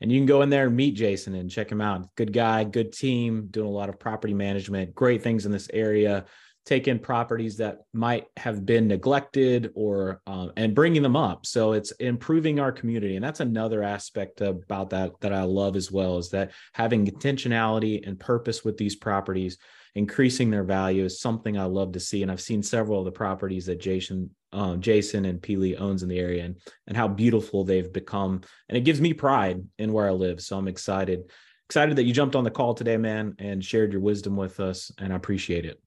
and 0.00 0.12
you 0.12 0.18
can 0.18 0.26
go 0.26 0.42
in 0.42 0.50
there 0.50 0.66
and 0.66 0.76
meet 0.76 0.94
Jason 0.94 1.34
and 1.34 1.50
check 1.50 1.70
him 1.70 1.80
out. 1.80 2.14
Good 2.16 2.32
guy, 2.32 2.64
good 2.64 2.92
team, 2.92 3.48
doing 3.50 3.66
a 3.66 3.70
lot 3.70 3.88
of 3.88 3.98
property 3.98 4.34
management, 4.34 4.94
great 4.94 5.22
things 5.22 5.46
in 5.46 5.52
this 5.52 5.68
area. 5.72 6.26
Take 6.66 6.88
in 6.88 6.98
properties 6.98 7.56
that 7.56 7.78
might 7.94 8.26
have 8.36 8.66
been 8.66 8.88
neglected 8.88 9.70
or 9.74 10.20
um, 10.26 10.52
and 10.56 10.74
bringing 10.74 11.02
them 11.02 11.16
up. 11.16 11.46
So 11.46 11.72
it's 11.72 11.92
improving 11.92 12.60
our 12.60 12.72
community, 12.72 13.16
and 13.16 13.24
that's 13.24 13.40
another 13.40 13.82
aspect 13.82 14.40
about 14.42 14.90
that 14.90 15.12
that 15.20 15.32
I 15.32 15.44
love 15.44 15.76
as 15.76 15.90
well 15.90 16.18
is 16.18 16.28
that 16.30 16.50
having 16.74 17.06
intentionality 17.06 18.06
and 18.06 18.20
purpose 18.20 18.64
with 18.64 18.76
these 18.76 18.96
properties 18.96 19.56
increasing 19.96 20.50
their 20.50 20.62
value 20.62 21.04
is 21.04 21.20
something 21.20 21.58
I 21.58 21.64
love 21.64 21.92
to 21.92 22.00
see. 22.00 22.22
And 22.22 22.30
I've 22.30 22.40
seen 22.40 22.62
several 22.62 22.98
of 22.98 23.06
the 23.06 23.12
properties 23.12 23.64
that 23.66 23.80
Jason, 23.80 24.30
um, 24.52 24.80
Jason 24.80 25.24
and 25.24 25.40
Pili 25.40 25.80
owns 25.80 26.02
in 26.02 26.08
the 26.10 26.18
area 26.18 26.44
and, 26.44 26.56
and 26.86 26.96
how 26.96 27.08
beautiful 27.08 27.64
they've 27.64 27.90
become. 27.90 28.42
And 28.68 28.76
it 28.76 28.84
gives 28.84 29.00
me 29.00 29.14
pride 29.14 29.64
in 29.78 29.94
where 29.94 30.06
I 30.06 30.12
live. 30.12 30.42
So 30.42 30.58
I'm 30.58 30.68
excited, 30.68 31.30
excited 31.70 31.96
that 31.96 32.04
you 32.04 32.12
jumped 32.12 32.36
on 32.36 32.44
the 32.44 32.50
call 32.50 32.74
today, 32.74 32.98
man, 32.98 33.36
and 33.38 33.64
shared 33.64 33.90
your 33.90 34.02
wisdom 34.02 34.36
with 34.36 34.60
us. 34.60 34.92
And 34.98 35.14
I 35.14 35.16
appreciate 35.16 35.64
it. 35.64 35.80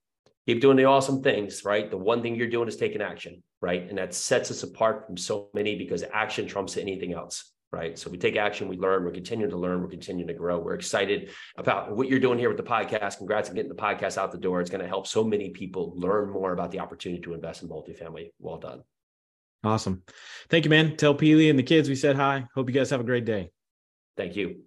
Keep 0.47 0.61
doing 0.61 0.77
the 0.77 0.85
awesome 0.85 1.21
things, 1.21 1.63
right? 1.63 1.89
The 1.89 1.97
one 1.97 2.21
thing 2.21 2.35
you're 2.35 2.47
doing 2.47 2.67
is 2.67 2.77
taking 2.77 3.01
action, 3.01 3.43
right? 3.61 3.87
And 3.87 3.97
that 3.97 4.13
sets 4.13 4.49
us 4.51 4.63
apart 4.63 5.05
from 5.05 5.17
so 5.17 5.49
many 5.53 5.77
because 5.77 6.03
action 6.11 6.47
trumps 6.47 6.77
anything 6.77 7.13
else 7.13 7.51
right? 7.71 7.97
So 7.97 8.09
we 8.09 8.17
take 8.17 8.35
action, 8.35 8.67
we 8.67 8.77
learn, 8.77 9.03
we're 9.03 9.11
continuing 9.11 9.51
to 9.51 9.57
learn, 9.57 9.81
we're 9.81 9.89
continuing 9.89 10.27
to 10.27 10.33
grow. 10.33 10.59
We're 10.59 10.73
excited 10.73 11.31
about 11.57 11.95
what 11.95 12.09
you're 12.09 12.19
doing 12.19 12.39
here 12.39 12.49
with 12.49 12.57
the 12.57 12.63
podcast. 12.63 13.17
Congrats 13.17 13.49
on 13.49 13.55
getting 13.55 13.69
the 13.69 13.75
podcast 13.75 14.17
out 14.17 14.31
the 14.31 14.37
door. 14.37 14.61
It's 14.61 14.69
going 14.69 14.81
to 14.81 14.87
help 14.87 15.07
so 15.07 15.23
many 15.23 15.51
people 15.51 15.93
learn 15.95 16.29
more 16.29 16.51
about 16.51 16.71
the 16.71 16.79
opportunity 16.79 17.21
to 17.21 17.33
invest 17.33 17.61
in 17.61 17.69
multifamily. 17.69 18.31
Well 18.39 18.57
done. 18.57 18.81
Awesome. 19.63 20.03
Thank 20.49 20.65
you, 20.65 20.69
man. 20.69 20.95
Tell 20.95 21.13
Pili 21.13 21.49
and 21.49 21.59
the 21.59 21.63
kids 21.63 21.89
we 21.89 21.95
said 21.95 22.15
hi. 22.15 22.47
Hope 22.55 22.69
you 22.69 22.73
guys 22.73 22.89
have 22.89 23.01
a 23.01 23.05
great 23.05 23.25
day. 23.25 23.51
Thank 24.17 24.35
you. 24.35 24.61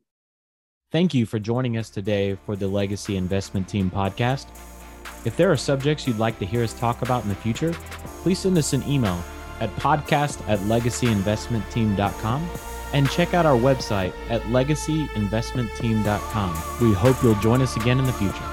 Thank 0.93 1.15
you 1.15 1.25
for 1.25 1.39
joining 1.39 1.79
us 1.79 1.89
today 1.89 2.37
for 2.45 2.55
the 2.55 2.69
Legacy 2.69 3.17
Investment 3.17 3.67
Team 3.67 3.91
podcast. 3.91 4.47
If 5.25 5.37
there 5.37 5.53
are 5.53 5.57
subjects 5.57 6.07
you'd 6.07 6.19
like 6.19 6.39
to 6.41 6.47
hear 6.47 6.63
us 6.63 6.73
talk 6.73 7.03
about 7.03 7.23
in 7.23 7.29
the 7.29 7.35
future, 7.35 7.73
please 8.23 8.39
send 8.39 8.57
us 8.59 8.73
an 8.73 8.83
email 8.89 9.23
at 9.61 9.69
podcast 9.77 10.41
at 10.49 10.59
legacyinvestmentteam.com 10.61 12.49
and 12.93 13.11
check 13.11 13.35
out 13.35 13.47
our 13.47 13.57
website 13.57 14.13
at 14.29 14.43
legacyinvestmentteam.com. 14.43 16.63
We 16.81 16.93
hope 16.95 17.21
you'll 17.23 17.35
join 17.37 17.63
us 17.63 17.77
again 17.77 17.99
in 17.99 18.05
the 18.05 18.13
future. 18.13 18.52